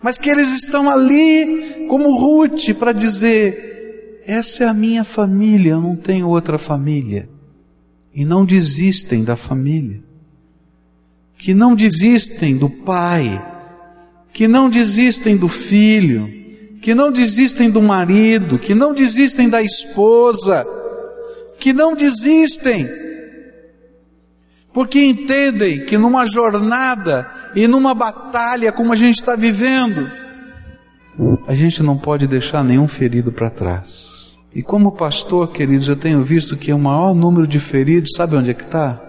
Mas 0.01 0.17
que 0.17 0.27
eles 0.27 0.49
estão 0.55 0.89
ali 0.89 1.85
como 1.87 2.17
Ruth 2.17 2.73
para 2.79 2.93
dizer: 2.93 4.23
essa 4.25 4.63
é 4.63 4.67
a 4.67 4.73
minha 4.73 5.03
família, 5.03 5.73
eu 5.73 5.81
não 5.81 5.95
tenho 5.95 6.27
outra 6.27 6.57
família. 6.57 7.29
E 8.11 8.25
não 8.25 8.43
desistem 8.43 9.23
da 9.23 9.35
família. 9.35 10.01
Que 11.37 11.53
não 11.53 11.75
desistem 11.75 12.57
do 12.57 12.71
pai, 12.71 13.39
que 14.33 14.47
não 14.47 14.67
desistem 14.67 15.37
do 15.37 15.47
filho, 15.47 16.27
que 16.81 16.95
não 16.95 17.11
desistem 17.11 17.69
do 17.69 17.83
marido, 17.83 18.57
que 18.57 18.73
não 18.73 18.95
desistem 18.95 19.47
da 19.47 19.61
esposa, 19.61 20.65
que 21.61 21.71
não 21.71 21.95
desistem, 21.95 22.89
porque 24.73 24.99
entendem 24.99 25.85
que 25.85 25.97
numa 25.97 26.25
jornada 26.25 27.31
e 27.55 27.67
numa 27.67 27.93
batalha 27.93 28.71
como 28.71 28.91
a 28.91 28.95
gente 28.97 29.15
está 29.15 29.37
vivendo, 29.37 30.11
a 31.47 31.55
gente 31.55 31.81
não 31.81 31.97
pode 31.97 32.27
deixar 32.27 32.63
nenhum 32.63 32.87
ferido 32.87 33.31
para 33.31 33.49
trás. 33.49 34.35
E 34.53 34.61
como 34.61 34.91
pastor, 34.91 35.51
queridos, 35.51 35.87
eu 35.87 35.95
tenho 35.95 36.21
visto 36.23 36.57
que 36.57 36.73
o 36.73 36.79
maior 36.79 37.13
número 37.13 37.47
de 37.47 37.59
feridos, 37.59 38.11
sabe 38.17 38.35
onde 38.35 38.51
é 38.51 38.53
que 38.53 38.63
está? 38.63 38.99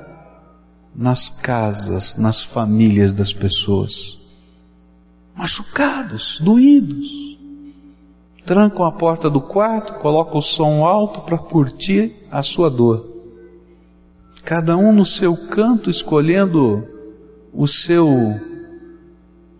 nas 0.94 1.28
casas, 1.28 2.16
nas 2.16 2.42
famílias 2.42 3.14
das 3.14 3.32
pessoas. 3.32 4.20
Machucados, 5.34 6.38
doídos. 6.40 7.31
Trancam 8.52 8.84
a 8.84 8.92
porta 8.92 9.30
do 9.30 9.40
quarto, 9.40 9.94
colocam 9.94 10.36
o 10.36 10.42
som 10.42 10.84
alto 10.84 11.22
para 11.22 11.38
curtir 11.38 12.12
a 12.30 12.42
sua 12.42 12.68
dor. 12.68 13.08
Cada 14.44 14.76
um 14.76 14.92
no 14.92 15.06
seu 15.06 15.34
canto 15.34 15.88
escolhendo 15.88 16.86
o 17.50 17.66
seu 17.66 18.06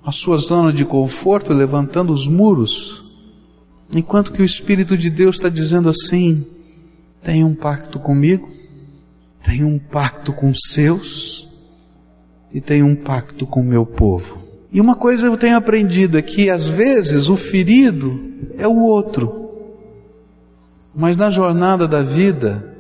a 0.05 0.13
sua 0.13 0.37
zona 0.37 0.75
de 0.75 0.85
conforto, 0.85 1.55
levantando 1.55 2.13
os 2.13 2.29
muros, 2.29 3.03
enquanto 3.91 4.31
que 4.31 4.43
o 4.43 4.45
Espírito 4.45 4.95
de 4.95 5.09
Deus 5.09 5.37
está 5.37 5.49
dizendo 5.49 5.89
assim: 5.89 6.47
tem 7.23 7.43
um 7.43 7.55
pacto 7.55 7.99
comigo, 7.99 8.51
tem 9.43 9.65
um 9.65 9.79
pacto 9.79 10.35
com 10.35 10.51
os 10.51 10.61
seus 10.67 11.49
e 12.53 12.61
tem 12.61 12.83
um 12.83 12.95
pacto 12.95 13.47
com 13.47 13.63
o 13.63 13.65
meu 13.65 13.87
povo. 13.87 14.42
E 14.73 14.81
uma 14.81 14.97
coisa 14.97 15.27
eu 15.27 15.37
tenho 15.37 15.57
aprendido 15.57 16.17
é 16.17 16.23
que 16.23 16.49
às 16.49 16.67
vezes 16.67 17.29
o 17.29 17.37
ferido 17.37 18.19
é 18.57 18.67
o 18.67 18.79
outro. 18.79 19.51
Mas 20.95 21.17
na 21.19 21.29
jornada 21.29 21.87
da 21.87 22.03
vida, 22.03 22.75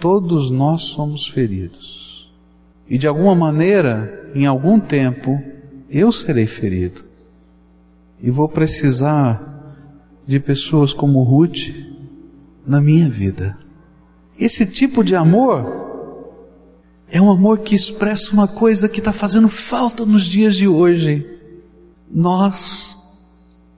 todos 0.00 0.50
nós 0.50 0.84
somos 0.84 1.28
feridos. 1.28 2.32
E 2.88 2.96
de 2.96 3.06
alguma 3.06 3.34
maneira, 3.34 4.30
em 4.34 4.46
algum 4.46 4.80
tempo, 4.80 5.38
eu 5.90 6.10
serei 6.10 6.46
ferido. 6.46 7.04
E 8.18 8.30
vou 8.30 8.48
precisar 8.48 9.76
de 10.26 10.40
pessoas 10.40 10.94
como 10.94 11.22
Ruth 11.22 11.74
na 12.66 12.80
minha 12.80 13.08
vida. 13.08 13.54
Esse 14.38 14.64
tipo 14.64 15.04
de 15.04 15.14
amor 15.14 15.91
é 17.14 17.20
um 17.20 17.30
amor 17.30 17.58
que 17.58 17.74
expressa 17.74 18.32
uma 18.32 18.48
coisa 18.48 18.88
que 18.88 18.98
está 18.98 19.12
fazendo 19.12 19.46
falta 19.46 20.06
nos 20.06 20.24
dias 20.24 20.56
de 20.56 20.66
hoje. 20.66 21.26
Nós 22.10 22.96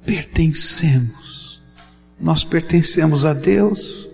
pertencemos. 0.06 1.60
Nós 2.20 2.44
pertencemos 2.44 3.26
a 3.26 3.34
Deus. 3.34 4.08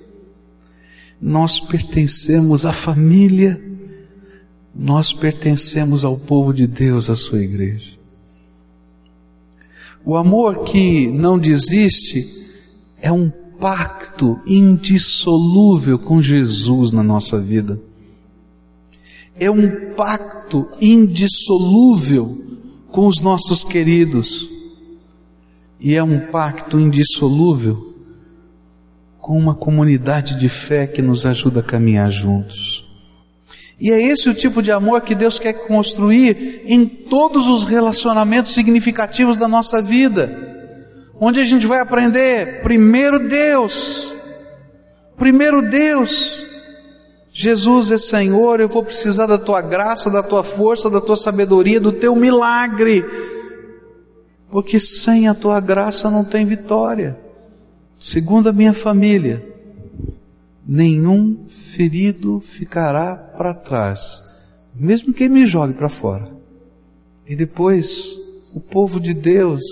Nós 1.20 1.60
pertencemos 1.60 2.64
à 2.64 2.72
família. 2.72 3.62
Nós 4.74 5.12
pertencemos 5.12 6.02
ao 6.02 6.18
povo 6.18 6.54
de 6.54 6.66
Deus, 6.66 7.10
à 7.10 7.14
sua 7.14 7.42
igreja. 7.42 7.92
O 10.02 10.16
amor 10.16 10.64
que 10.64 11.08
não 11.08 11.38
desiste 11.38 12.24
é 13.02 13.12
um 13.12 13.28
pacto 13.28 14.40
indissolúvel 14.46 15.98
com 15.98 16.22
Jesus 16.22 16.90
na 16.90 17.02
nossa 17.02 17.38
vida. 17.38 17.89
É 19.41 19.51
um 19.51 19.95
pacto 19.95 20.68
indissolúvel 20.80 22.45
com 22.93 23.09
os 23.09 23.20
nossos 23.20 23.64
queridos. 23.64 24.49
E 25.80 25.97
é 25.97 26.03
um 26.03 26.26
pacto 26.26 26.78
indissolúvel 26.78 27.95
com 29.18 29.36
uma 29.36 29.55
comunidade 29.55 30.38
de 30.38 30.49
fé 30.49 30.86
que 30.86 31.03
nos 31.03 31.24
ajuda 31.24 31.61
a 31.61 31.64
caminhar 31.64 32.11
juntos. 32.11 32.86
E 33.80 33.91
é 33.91 34.01
esse 34.01 34.28
o 34.28 34.34
tipo 34.34 34.62
de 34.62 34.70
amor 34.70 35.01
que 35.01 35.14
Deus 35.14 35.38
quer 35.38 35.55
construir 35.55 36.62
em 36.66 36.84
todos 36.84 37.49
os 37.49 37.64
relacionamentos 37.64 38.53
significativos 38.53 39.38
da 39.38 39.49
nossa 39.49 39.80
vida 39.80 40.51
onde 41.20 41.38
a 41.38 41.45
gente 41.45 41.66
vai 41.66 41.80
aprender 41.80 42.62
primeiro 42.62 43.28
Deus, 43.28 44.14
primeiro 45.18 45.61
Deus. 45.61 46.47
Jesus 47.32 47.90
é 47.92 47.98
Senhor, 47.98 48.60
eu 48.60 48.68
vou 48.68 48.84
precisar 48.84 49.26
da 49.26 49.38
tua 49.38 49.60
graça, 49.60 50.10
da 50.10 50.22
tua 50.22 50.42
força, 50.42 50.90
da 50.90 51.00
tua 51.00 51.16
sabedoria, 51.16 51.80
do 51.80 51.92
teu 51.92 52.16
milagre, 52.16 53.04
porque 54.50 54.80
sem 54.80 55.28
a 55.28 55.34
tua 55.34 55.60
graça 55.60 56.10
não 56.10 56.24
tem 56.24 56.44
vitória. 56.44 57.16
Segundo 57.98 58.48
a 58.48 58.52
minha 58.52 58.72
família, 58.72 59.46
nenhum 60.66 61.44
ferido 61.46 62.40
ficará 62.40 63.14
para 63.14 63.54
trás, 63.54 64.22
mesmo 64.74 65.12
que 65.12 65.28
me 65.28 65.46
jogue 65.46 65.74
para 65.74 65.88
fora. 65.88 66.24
E 67.26 67.36
depois, 67.36 68.18
o 68.52 68.60
povo 68.60 68.98
de 68.98 69.14
Deus, 69.14 69.62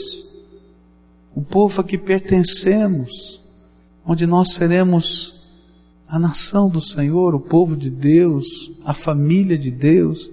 o 1.34 1.42
povo 1.42 1.80
a 1.80 1.84
que 1.84 1.98
pertencemos, 1.98 3.40
onde 4.06 4.26
nós 4.26 4.52
seremos 4.52 5.37
a 6.08 6.18
nação 6.18 6.70
do 6.70 6.80
Senhor, 6.80 7.34
o 7.34 7.40
povo 7.40 7.76
de 7.76 7.90
Deus, 7.90 8.72
a 8.84 8.94
família 8.94 9.58
de 9.58 9.70
Deus, 9.70 10.30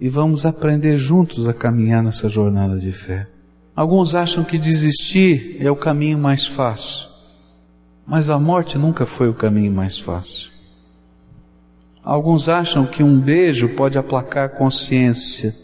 e 0.00 0.08
vamos 0.08 0.46
aprender 0.46 0.96
juntos 0.96 1.46
a 1.46 1.52
caminhar 1.52 2.02
nessa 2.02 2.28
jornada 2.28 2.78
de 2.78 2.90
fé. 2.90 3.28
Alguns 3.76 4.14
acham 4.14 4.42
que 4.42 4.58
desistir 4.58 5.58
é 5.60 5.70
o 5.70 5.76
caminho 5.76 6.18
mais 6.18 6.46
fácil, 6.46 7.08
mas 8.06 8.30
a 8.30 8.38
morte 8.38 8.78
nunca 8.78 9.04
foi 9.04 9.28
o 9.28 9.34
caminho 9.34 9.70
mais 9.70 9.98
fácil. 9.98 10.50
Alguns 12.02 12.48
acham 12.48 12.86
que 12.86 13.02
um 13.02 13.20
beijo 13.20 13.68
pode 13.70 13.98
aplacar 13.98 14.46
a 14.46 14.48
consciência, 14.48 15.54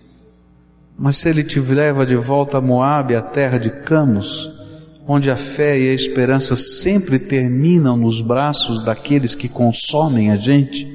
mas 0.99 1.17
se 1.17 1.31
ele 1.31 1.43
te 1.43 1.59
leva 1.59 2.05
de 2.05 2.17
volta 2.17 2.59
a 2.59 2.61
Moabe, 2.61 3.15
a 3.15 3.23
terra 3.23 3.59
de 3.59 3.71
Camus, 3.71 4.66
onde 5.07 5.31
a 5.31 5.37
fé 5.37 5.79
e 5.79 5.89
a 5.89 5.95
esperança 5.95 6.57
sempre 6.57 7.19
terminam 7.19 7.97
nos 7.97 8.21
braços 8.21 8.85
daqueles 8.85 9.35
que 9.35 9.49
consomem 9.49 10.33
a 10.33 10.37
gente, 10.37 10.93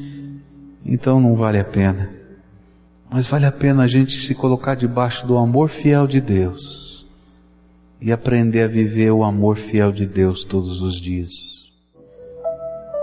então 0.86 1.22
não 1.22 1.36
vale 1.36 1.60
a 1.60 1.64
pena. 1.64 2.10
Mas 3.10 3.28
vale 3.28 3.46
a 3.46 3.52
pena 3.52 3.84
a 3.84 3.88
gente 3.88 4.12
se 4.12 4.36
colocar 4.36 4.76
debaixo 4.76 5.26
do 5.26 5.38
amor 5.38 5.70
fiel 5.70 6.08
de 6.08 6.20
Deus 6.20 7.06
e 8.02 8.12
aprender 8.12 8.64
a 8.64 8.68
viver 8.68 9.12
o 9.12 9.24
amor 9.24 9.56
fiel 9.56 9.92
de 9.92 10.06
Deus 10.06 10.44
todos 10.44 10.82
os 10.82 10.96
dias. 10.96 11.72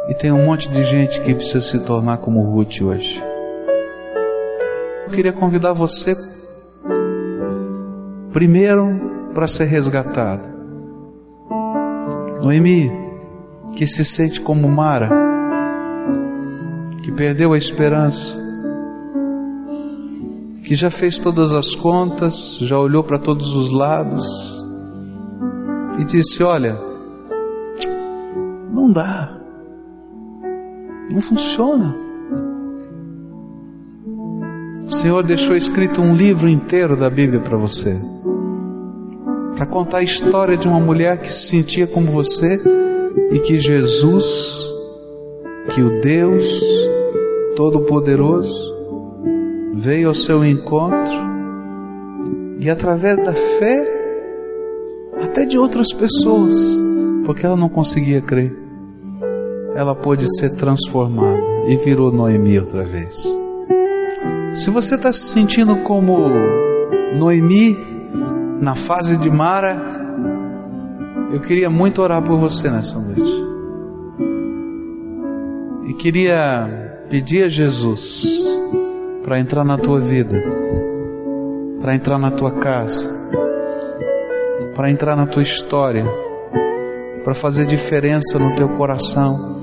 E 0.08 0.14
tem 0.14 0.32
um 0.32 0.44
monte 0.44 0.68
de 0.68 0.84
gente 0.84 1.20
que 1.20 1.34
precisa 1.34 1.60
se 1.60 1.78
tornar 1.80 2.18
como 2.18 2.42
Ruth 2.42 2.80
hoje. 2.80 3.22
Eu 5.06 5.12
queria 5.12 5.32
convidar 5.32 5.72
você, 5.72 6.14
primeiro, 8.32 9.30
para 9.34 9.46
ser 9.46 9.64
resgatado. 9.66 10.57
Noemi, 12.42 12.90
que 13.76 13.86
se 13.86 14.04
sente 14.04 14.40
como 14.40 14.68
Mara, 14.68 15.10
que 17.02 17.12
perdeu 17.12 17.52
a 17.52 17.58
esperança, 17.58 18.38
que 20.62 20.74
já 20.74 20.90
fez 20.90 21.18
todas 21.18 21.52
as 21.52 21.74
contas, 21.74 22.58
já 22.60 22.78
olhou 22.78 23.02
para 23.02 23.18
todos 23.18 23.54
os 23.54 23.72
lados 23.72 24.24
e 25.98 26.04
disse: 26.04 26.42
Olha, 26.42 26.76
não 28.72 28.92
dá. 28.92 29.34
Não 31.10 31.20
funciona. 31.20 31.96
O 34.86 34.90
Senhor 34.90 35.22
deixou 35.22 35.56
escrito 35.56 36.00
um 36.00 36.14
livro 36.14 36.48
inteiro 36.48 36.96
da 36.96 37.10
Bíblia 37.10 37.40
para 37.40 37.56
você. 37.56 37.98
Para 39.58 39.66
contar 39.66 39.98
a 39.98 40.02
história 40.02 40.56
de 40.56 40.66
uma 40.66 40.80
mulher 40.80 41.18
que 41.18 41.30
se 41.30 41.48
sentia 41.48 41.86
como 41.86 42.10
você 42.10 42.58
e 43.30 43.38
que 43.40 43.58
Jesus, 43.58 44.66
que 45.74 45.82
o 45.82 46.00
Deus 46.00 46.48
Todo-Poderoso, 47.54 48.74
veio 49.74 50.08
ao 50.08 50.14
seu 50.14 50.42
encontro 50.44 51.28
e 52.58 52.70
através 52.70 53.22
da 53.22 53.34
fé, 53.34 53.84
até 55.20 55.44
de 55.44 55.58
outras 55.58 55.92
pessoas, 55.92 56.56
porque 57.26 57.44
ela 57.44 57.56
não 57.56 57.68
conseguia 57.68 58.22
crer 58.22 58.68
ela 59.78 59.94
pôde 59.94 60.26
ser 60.36 60.56
transformada 60.56 61.40
e 61.68 61.76
virou 61.76 62.10
Noemi 62.10 62.58
outra 62.58 62.82
vez. 62.82 63.14
Se 64.52 64.70
você 64.70 64.96
está 64.96 65.12
se 65.12 65.20
sentindo 65.20 65.76
como 65.84 66.28
Noemi 67.16 67.76
na 68.60 68.74
fase 68.74 69.16
de 69.18 69.30
Mara, 69.30 69.76
eu 71.32 71.40
queria 71.40 71.68
muito 71.70 72.02
orar 72.02 72.22
por 72.22 72.38
você 72.38 72.70
nessa 72.70 72.98
noite. 72.98 73.46
E 75.86 75.94
queria 75.94 77.04
pedir 77.08 77.44
a 77.44 77.48
Jesus 77.48 78.44
para 79.22 79.38
entrar 79.38 79.64
na 79.64 79.78
tua 79.78 80.00
vida, 80.00 80.42
para 81.80 81.94
entrar 81.94 82.18
na 82.18 82.30
tua 82.30 82.52
casa, 82.52 83.08
para 84.74 84.90
entrar 84.90 85.16
na 85.16 85.26
tua 85.26 85.42
história, 85.42 86.04
para 87.24 87.34
fazer 87.34 87.66
diferença 87.66 88.38
no 88.38 88.54
teu 88.54 88.68
coração 88.76 89.58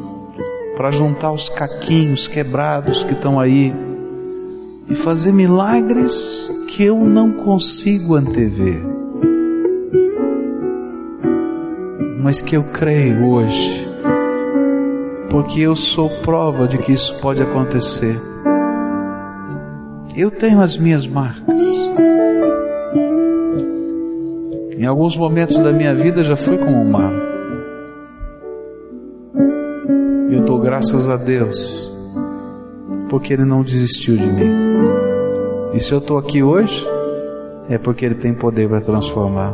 para 0.75 0.91
juntar 0.91 1.31
os 1.31 1.49
caquinhos 1.49 2.27
quebrados 2.27 3.03
que 3.03 3.13
estão 3.13 3.39
aí 3.39 3.73
e 4.88 4.95
fazer 4.95 5.31
milagres 5.31 6.51
que 6.67 6.83
eu 6.83 6.97
não 6.97 7.31
consigo 7.31 8.15
antever, 8.15 8.83
mas 12.21 12.41
que 12.41 12.55
eu 12.55 12.63
creio 12.71 13.25
hoje, 13.25 13.88
porque 15.29 15.61
eu 15.61 15.75
sou 15.75 16.09
prova 16.09 16.67
de 16.67 16.77
que 16.77 16.91
isso 16.91 17.15
pode 17.19 17.41
acontecer. 17.41 18.19
Eu 20.15 20.31
tenho 20.31 20.61
as 20.61 20.77
minhas 20.77 21.05
marcas. 21.05 21.61
Em 24.77 24.86
alguns 24.86 25.17
momentos 25.17 25.59
da 25.59 25.71
minha 25.71 25.93
vida 25.93 26.23
já 26.23 26.36
fui 26.36 26.57
como 26.57 26.77
um 26.77 26.89
mar. 26.89 27.25
dou 30.45 30.59
graças 30.59 31.09
a 31.09 31.17
Deus, 31.17 31.91
porque 33.09 33.33
Ele 33.33 33.43
não 33.43 33.63
desistiu 33.63 34.15
de 34.15 34.27
mim. 34.27 34.54
E 35.76 35.80
se 35.82 35.93
eu 35.93 35.97
estou 35.97 36.17
aqui 36.17 36.41
hoje, 36.41 36.88
é 37.69 37.78
porque 37.78 38.05
Ele 38.05 38.15
tem 38.15 38.34
poder 38.34 38.69
para 38.69 38.80
transformar. 38.80 39.53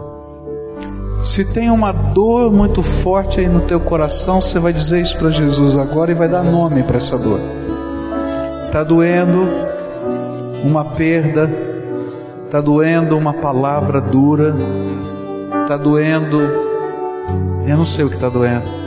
Se 1.23 1.43
tem 1.43 1.71
uma 1.71 1.91
dor 1.91 2.51
muito 2.51 2.83
forte 2.83 3.39
aí 3.39 3.47
no 3.47 3.61
teu 3.61 3.79
coração, 3.79 4.39
você 4.39 4.59
vai 4.59 4.71
dizer 4.71 5.01
isso 5.01 5.17
para 5.17 5.31
Jesus 5.31 5.77
agora 5.77 6.11
e 6.11 6.13
vai 6.13 6.29
dar 6.29 6.43
nome 6.43 6.83
para 6.83 6.97
essa 6.97 7.17
dor. 7.17 7.39
Está 8.67 8.83
doendo 8.83 9.47
uma 10.63 10.85
perda, 10.85 11.49
está 12.45 12.61
doendo 12.61 13.17
uma 13.17 13.33
palavra 13.33 13.99
dura, 13.99 14.55
está 15.63 15.75
doendo, 15.75 16.39
eu 17.67 17.77
não 17.77 17.85
sei 17.85 18.05
o 18.05 18.09
que 18.09 18.15
está 18.15 18.29
doendo 18.29 18.81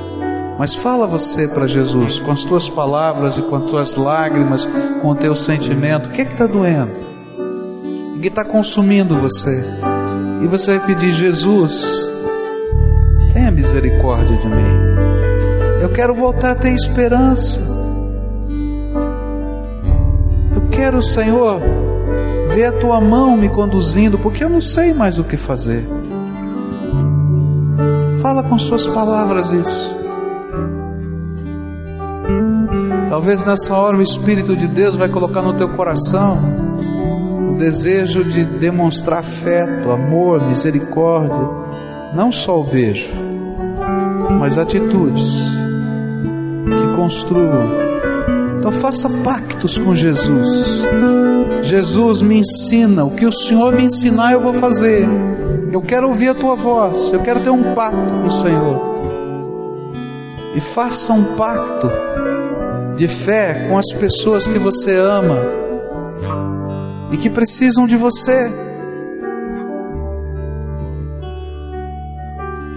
mas 0.57 0.77
fala 0.77 1.05
você 1.05 1.49
para 1.49 1.67
Jesus 1.67 2.21
com 2.21 2.31
as 2.31 2.45
tuas 2.45 2.69
palavras 2.69 3.39
e 3.39 3.43
com 3.43 3.57
as 3.57 3.65
tuas 3.65 3.97
lágrimas, 3.97 4.69
com 5.03 5.09
o 5.09 5.15
teu 5.15 5.35
sentimento. 5.35 6.09
O 6.09 6.13
que 6.13 6.21
é 6.21 6.25
está 6.25 6.47
doendo? 6.47 7.14
Que 8.25 8.29
está 8.29 8.43
consumindo 8.43 9.15
você? 9.17 9.63
E 10.43 10.47
você 10.47 10.79
vai 10.79 10.87
pedir, 10.87 11.13
Jesus, 11.13 12.11
tenha 13.35 13.51
misericórdia 13.51 14.35
de 14.39 14.49
mim. 14.49 15.83
Eu 15.83 15.91
quero 15.91 16.15
voltar 16.15 16.53
a 16.53 16.55
ter 16.55 16.73
esperança. 16.73 17.61
Eu 20.55 20.63
quero, 20.71 21.03
Senhor, 21.03 21.61
ver 22.55 22.65
a 22.65 22.73
tua 22.73 22.99
mão 22.99 23.37
me 23.37 23.51
conduzindo, 23.51 24.19
porque 24.19 24.43
eu 24.43 24.49
não 24.49 24.63
sei 24.63 24.95
mais 24.95 25.19
o 25.19 25.25
que 25.25 25.37
fazer. 25.37 25.87
Fala 28.23 28.43
com 28.43 28.59
suas 28.59 28.87
palavras 28.87 29.53
isso. 29.53 29.95
Talvez 33.07 33.45
nessa 33.45 33.77
hora 33.77 33.99
o 33.99 34.03
Espírito 34.03 34.57
de 34.57 34.67
Deus 34.67 34.97
vai 34.97 35.11
colocar 35.11 35.43
no 35.43 35.53
teu 35.53 35.69
coração 35.77 36.64
desejo 37.65 38.23
de 38.23 38.45
demonstrar 38.45 39.21
afeto, 39.21 39.91
amor, 39.91 40.47
misericórdia, 40.47 41.49
não 42.15 42.31
só 42.31 42.61
o 42.61 42.65
beijo, 42.65 43.15
mas 44.39 44.59
atitudes 44.59 45.33
que 46.67 46.95
construam. 46.95 47.67
Então 48.59 48.71
faça 48.71 49.09
pactos 49.09 49.79
com 49.79 49.97
Jesus. 49.97 50.85
Jesus 51.63 52.21
me 52.21 52.41
ensina, 52.41 53.03
o 53.03 53.13
que 53.13 53.25
o 53.25 53.33
Senhor 53.33 53.75
me 53.75 53.85
ensinar 53.85 54.33
eu 54.33 54.41
vou 54.41 54.53
fazer. 54.53 55.09
Eu 55.73 55.81
quero 55.81 56.09
ouvir 56.09 56.29
a 56.29 56.35
tua 56.35 56.55
voz, 56.57 57.11
eu 57.15 57.21
quero 57.21 57.41
ter 57.41 57.51
um 57.51 57.73
pacto 57.73 58.13
com 58.13 58.27
o 58.27 58.31
Senhor. 58.31 58.95
E 60.55 60.61
faça 60.61 61.15
um 61.15 61.35
pacto 61.35 61.91
de 62.95 63.09
fé 63.09 63.69
com 63.71 63.79
as 63.79 63.91
pessoas 63.95 64.47
que 64.47 64.59
você 64.59 64.95
ama 64.95 65.64
e 67.15 67.17
que 67.17 67.31
precisam 67.31 67.87
de 67.87 67.97
você. 67.97 68.53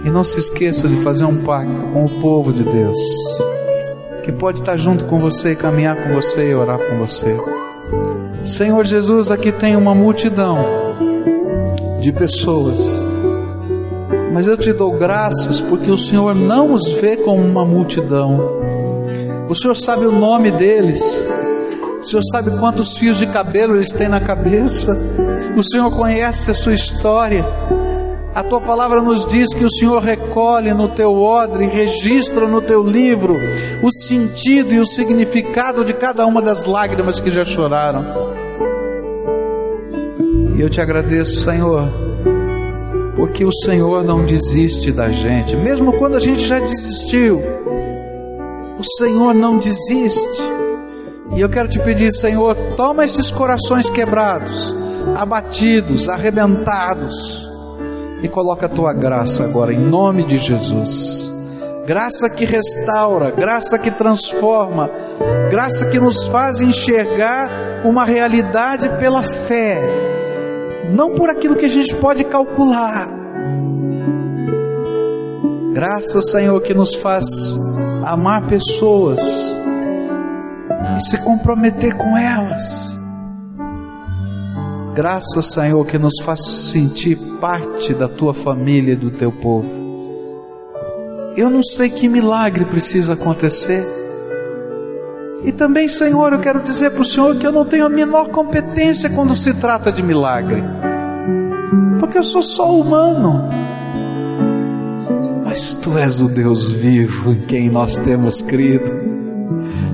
E 0.04 0.10
não 0.10 0.22
se 0.22 0.38
esqueça 0.38 0.86
de 0.86 0.94
fazer 1.02 1.24
um 1.24 1.42
pacto 1.42 1.84
com 1.86 2.04
o 2.04 2.20
povo 2.20 2.52
de 2.52 2.62
Deus, 2.62 2.96
que 4.22 4.30
pode 4.30 4.60
estar 4.60 4.76
junto 4.76 5.06
com 5.06 5.18
você, 5.18 5.56
caminhar 5.56 5.96
com 5.96 6.14
você 6.14 6.50
e 6.50 6.54
orar 6.54 6.78
com 6.78 6.98
você. 6.98 7.36
Senhor 8.44 8.84
Jesus, 8.84 9.32
aqui 9.32 9.50
tem 9.50 9.74
uma 9.74 9.92
multidão 9.92 10.56
de 12.00 12.12
pessoas, 12.12 12.78
mas 14.32 14.46
eu 14.46 14.56
te 14.56 14.72
dou 14.72 14.96
graças 14.96 15.60
porque 15.60 15.90
o 15.90 15.98
Senhor 15.98 16.32
não 16.32 16.72
os 16.72 16.88
vê 16.92 17.16
como 17.16 17.42
uma 17.42 17.64
multidão, 17.64 18.38
o 19.48 19.54
Senhor 19.54 19.74
sabe 19.74 20.06
o 20.06 20.12
nome 20.12 20.52
deles. 20.52 21.26
O 22.00 22.06
Senhor 22.06 22.22
sabe 22.22 22.50
quantos 22.58 22.96
fios 22.96 23.18
de 23.18 23.26
cabelo 23.26 23.76
eles 23.76 23.92
têm 23.92 24.08
na 24.08 24.20
cabeça. 24.20 24.96
O 25.56 25.62
Senhor 25.62 25.90
conhece 25.90 26.50
a 26.50 26.54
sua 26.54 26.74
história. 26.74 27.44
A 28.34 28.42
tua 28.44 28.60
palavra 28.60 29.02
nos 29.02 29.26
diz 29.26 29.52
que 29.52 29.64
o 29.64 29.70
Senhor 29.70 30.00
recolhe 30.00 30.72
no 30.72 30.88
teu 30.88 31.12
odre, 31.12 31.66
registra 31.66 32.46
no 32.46 32.60
teu 32.60 32.84
livro 32.84 33.36
o 33.82 33.90
sentido 33.90 34.72
e 34.72 34.78
o 34.78 34.86
significado 34.86 35.84
de 35.84 35.92
cada 35.92 36.24
uma 36.24 36.40
das 36.40 36.64
lágrimas 36.64 37.20
que 37.20 37.30
já 37.30 37.44
choraram. 37.44 38.04
E 40.54 40.60
eu 40.60 40.70
te 40.70 40.80
agradeço, 40.80 41.40
Senhor, 41.40 41.88
porque 43.16 43.44
o 43.44 43.52
Senhor 43.52 44.04
não 44.04 44.24
desiste 44.24 44.92
da 44.92 45.10
gente, 45.10 45.56
mesmo 45.56 45.92
quando 45.98 46.14
a 46.14 46.20
gente 46.20 46.40
já 46.40 46.60
desistiu. 46.60 47.42
O 48.78 48.84
Senhor 48.84 49.34
não 49.34 49.58
desiste. 49.58 50.58
E 51.34 51.40
eu 51.40 51.48
quero 51.48 51.68
te 51.68 51.78
pedir, 51.78 52.12
Senhor, 52.12 52.54
toma 52.76 53.04
esses 53.04 53.30
corações 53.30 53.88
quebrados, 53.90 54.74
abatidos, 55.16 56.08
arrebentados, 56.08 57.48
e 58.22 58.28
coloca 58.28 58.66
a 58.66 58.68
tua 58.68 58.92
graça 58.92 59.44
agora, 59.44 59.72
em 59.72 59.78
nome 59.78 60.24
de 60.24 60.38
Jesus. 60.38 61.32
Graça 61.86 62.28
que 62.28 62.44
restaura, 62.44 63.30
graça 63.30 63.78
que 63.78 63.90
transforma, 63.90 64.90
graça 65.50 65.86
que 65.86 65.98
nos 65.98 66.26
faz 66.26 66.60
enxergar 66.60 67.48
uma 67.84 68.04
realidade 68.04 68.88
pela 68.98 69.22
fé, 69.22 69.80
não 70.90 71.14
por 71.14 71.30
aquilo 71.30 71.56
que 71.56 71.66
a 71.66 71.70
gente 71.70 71.94
pode 71.94 72.24
calcular. 72.24 73.08
Graça, 75.72 76.20
Senhor, 76.20 76.60
que 76.60 76.74
nos 76.74 76.94
faz 76.94 77.24
amar 78.04 78.42
pessoas 78.48 79.57
e 80.96 81.00
se 81.00 81.18
comprometer 81.18 81.94
com 81.96 82.16
elas. 82.16 82.98
Graças, 84.94 85.46
Senhor, 85.46 85.86
que 85.86 85.98
nos 85.98 86.20
faz 86.24 86.40
sentir 86.40 87.16
parte 87.40 87.94
da 87.94 88.08
tua 88.08 88.34
família 88.34 88.94
e 88.94 88.96
do 88.96 89.10
teu 89.10 89.30
povo. 89.30 89.86
Eu 91.36 91.48
não 91.48 91.62
sei 91.62 91.88
que 91.88 92.08
milagre 92.08 92.64
precisa 92.64 93.12
acontecer. 93.12 93.86
E 95.44 95.52
também, 95.52 95.86
Senhor, 95.86 96.32
eu 96.32 96.40
quero 96.40 96.60
dizer 96.64 96.90
para 96.90 97.02
o 97.02 97.04
Senhor 97.04 97.36
que 97.36 97.46
eu 97.46 97.52
não 97.52 97.64
tenho 97.64 97.86
a 97.86 97.88
menor 97.88 98.30
competência 98.30 99.08
quando 99.08 99.36
se 99.36 99.54
trata 99.54 99.92
de 99.92 100.02
milagre, 100.02 100.64
porque 102.00 102.18
eu 102.18 102.24
sou 102.24 102.42
só 102.42 102.68
humano. 102.74 103.48
Mas 105.44 105.74
Tu 105.74 105.96
és 105.96 106.20
o 106.20 106.28
Deus 106.28 106.72
vivo 106.72 107.32
em 107.32 107.40
quem 107.42 107.70
nós 107.70 107.98
temos 107.98 108.42
crido. 108.42 108.84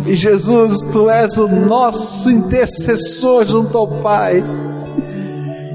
E 0.07 0.15
Jesus, 0.15 0.83
Tu 0.93 1.11
és 1.11 1.39
o 1.39 1.49
nosso 1.49 2.31
intercessor 2.31 3.45
junto 3.47 3.79
ao 3.79 3.89
Pai. 4.03 4.45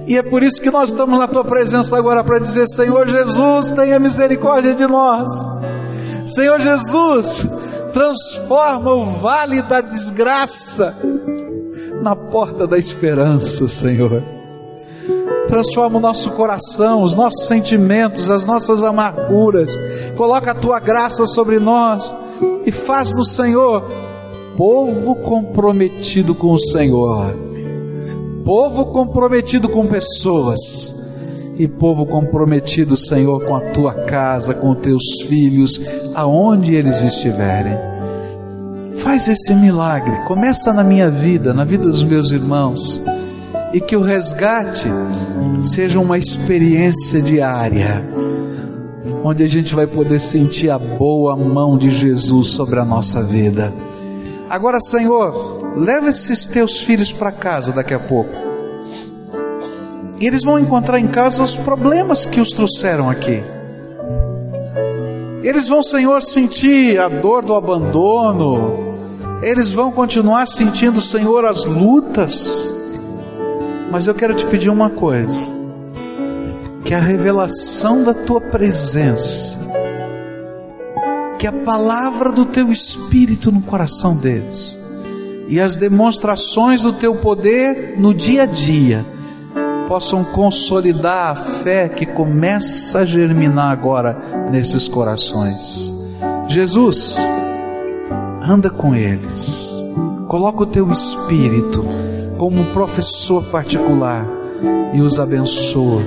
E 0.05 0.17
é 0.17 0.23
por 0.23 0.43
isso 0.43 0.61
que 0.61 0.71
nós 0.71 0.89
estamos 0.89 1.17
na 1.17 1.27
tua 1.27 1.43
presença 1.43 1.97
agora 1.97 2.23
para 2.23 2.39
dizer: 2.39 2.67
Senhor 2.67 3.07
Jesus, 3.07 3.71
tenha 3.71 3.99
misericórdia 3.99 4.73
de 4.73 4.87
nós. 4.87 5.27
Senhor 6.25 6.59
Jesus, 6.59 7.47
transforma 7.93 8.91
o 8.91 9.05
vale 9.05 9.61
da 9.63 9.81
desgraça 9.81 10.95
na 12.01 12.15
porta 12.15 12.67
da 12.67 12.77
esperança, 12.77 13.67
Senhor. 13.67 14.23
Transforma 15.47 15.97
o 15.97 16.01
nosso 16.01 16.29
coração, 16.31 17.03
os 17.03 17.15
nossos 17.15 17.47
sentimentos, 17.47 18.29
as 18.29 18.45
nossas 18.45 18.83
amarguras. 18.83 19.71
Coloca 20.15 20.51
a 20.51 20.55
tua 20.55 20.79
graça 20.79 21.25
sobre 21.25 21.59
nós 21.59 22.15
e 22.65 22.71
faz 22.71 23.13
do 23.13 23.25
Senhor 23.25 23.83
povo 24.59 25.15
comprometido 25.15 26.35
com 26.35 26.51
o 26.51 26.59
Senhor 26.59 27.33
povo 28.43 28.85
comprometido 28.87 29.69
com 29.69 29.85
pessoas 29.87 30.95
e 31.57 31.65
povo 31.65 32.05
comprometido, 32.05 32.97
Senhor, 32.97 33.45
com 33.45 33.55
a 33.55 33.61
tua 33.71 33.93
casa, 33.93 34.53
com 34.53 34.75
teus 34.75 35.21
filhos, 35.27 35.79
aonde 36.15 36.73
eles 36.73 37.01
estiverem. 37.03 37.77
Faz 38.95 39.29
esse 39.29 39.53
milagre, 39.53 40.25
começa 40.25 40.73
na 40.73 40.83
minha 40.83 41.09
vida, 41.09 41.53
na 41.53 41.63
vida 41.63 41.83
dos 41.83 42.03
meus 42.03 42.31
irmãos, 42.31 43.01
e 43.71 43.79
que 43.79 43.95
o 43.95 44.01
resgate 44.01 44.89
seja 45.61 45.99
uma 45.99 46.17
experiência 46.17 47.21
diária, 47.21 48.03
onde 49.23 49.43
a 49.43 49.47
gente 49.47 49.75
vai 49.75 49.85
poder 49.85 50.19
sentir 50.19 50.69
a 50.69 50.79
boa 50.79 51.35
mão 51.35 51.77
de 51.77 51.91
Jesus 51.91 52.47
sobre 52.47 52.79
a 52.79 52.83
nossa 52.83 53.21
vida. 53.23 53.71
Agora, 54.49 54.79
Senhor, 54.81 55.77
leva 55.77 56.09
esses 56.09 56.47
teus 56.47 56.79
filhos 56.79 57.13
para 57.13 57.31
casa 57.31 57.71
daqui 57.71 57.93
a 57.93 57.99
pouco. 57.99 58.33
E 60.19 60.25
eles 60.25 60.43
vão 60.43 60.57
encontrar 60.57 60.99
em 60.99 61.07
casa 61.07 61.43
os 61.43 61.55
problemas 61.55 62.25
que 62.25 62.41
os 62.41 62.51
trouxeram 62.51 63.09
aqui. 63.09 63.43
Eles 65.43 65.69
vão, 65.69 65.81
Senhor, 65.81 66.21
sentir 66.21 66.99
a 66.99 67.07
dor 67.07 67.45
do 67.45 67.53
abandono. 67.53 68.97
Eles 69.41 69.71
vão 69.71 69.91
continuar 69.91 70.45
sentindo, 70.47 70.99
Senhor, 70.99 71.45
as 71.45 71.65
lutas. 71.65 72.69
Mas 73.89 74.07
eu 74.07 74.13
quero 74.13 74.33
te 74.33 74.45
pedir 74.47 74.69
uma 74.69 74.89
coisa: 74.89 75.39
que 76.83 76.93
a 76.93 76.99
revelação 76.99 78.03
da 78.03 78.13
tua 78.13 78.41
presença, 78.41 79.57
que 81.39 81.47
a 81.47 81.53
palavra 81.53 82.33
do 82.33 82.43
teu 82.43 82.69
espírito 82.69 83.49
no 83.49 83.61
coração 83.61 84.17
deles, 84.17 84.77
e 85.47 85.59
as 85.59 85.77
demonstrações 85.77 86.81
do 86.81 86.91
teu 86.91 87.15
poder 87.15 87.95
no 87.97 88.13
dia 88.13 88.43
a 88.43 88.45
dia 88.45 89.05
possam 89.87 90.23
consolidar 90.23 91.31
a 91.31 91.35
fé 91.35 91.87
que 91.87 92.05
começa 92.05 92.99
a 92.99 93.05
germinar 93.05 93.71
agora 93.71 94.19
nesses 94.51 94.87
corações. 94.87 95.95
Jesus, 96.47 97.17
anda 98.41 98.69
com 98.69 98.93
eles, 98.93 99.71
coloca 100.27 100.63
o 100.63 100.67
teu 100.67 100.91
espírito 100.91 101.83
como 102.37 102.59
um 102.59 102.65
professor 102.65 103.43
particular 103.45 104.27
e 104.93 105.01
os 105.01 105.19
abençoa. 105.19 106.03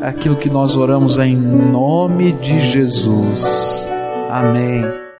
Aquilo 0.00 0.36
que 0.36 0.48
nós 0.48 0.76
oramos 0.76 1.18
é 1.18 1.26
em 1.26 1.36
nome 1.36 2.32
de 2.32 2.60
Jesus. 2.60 3.81
Amém. 4.32 5.01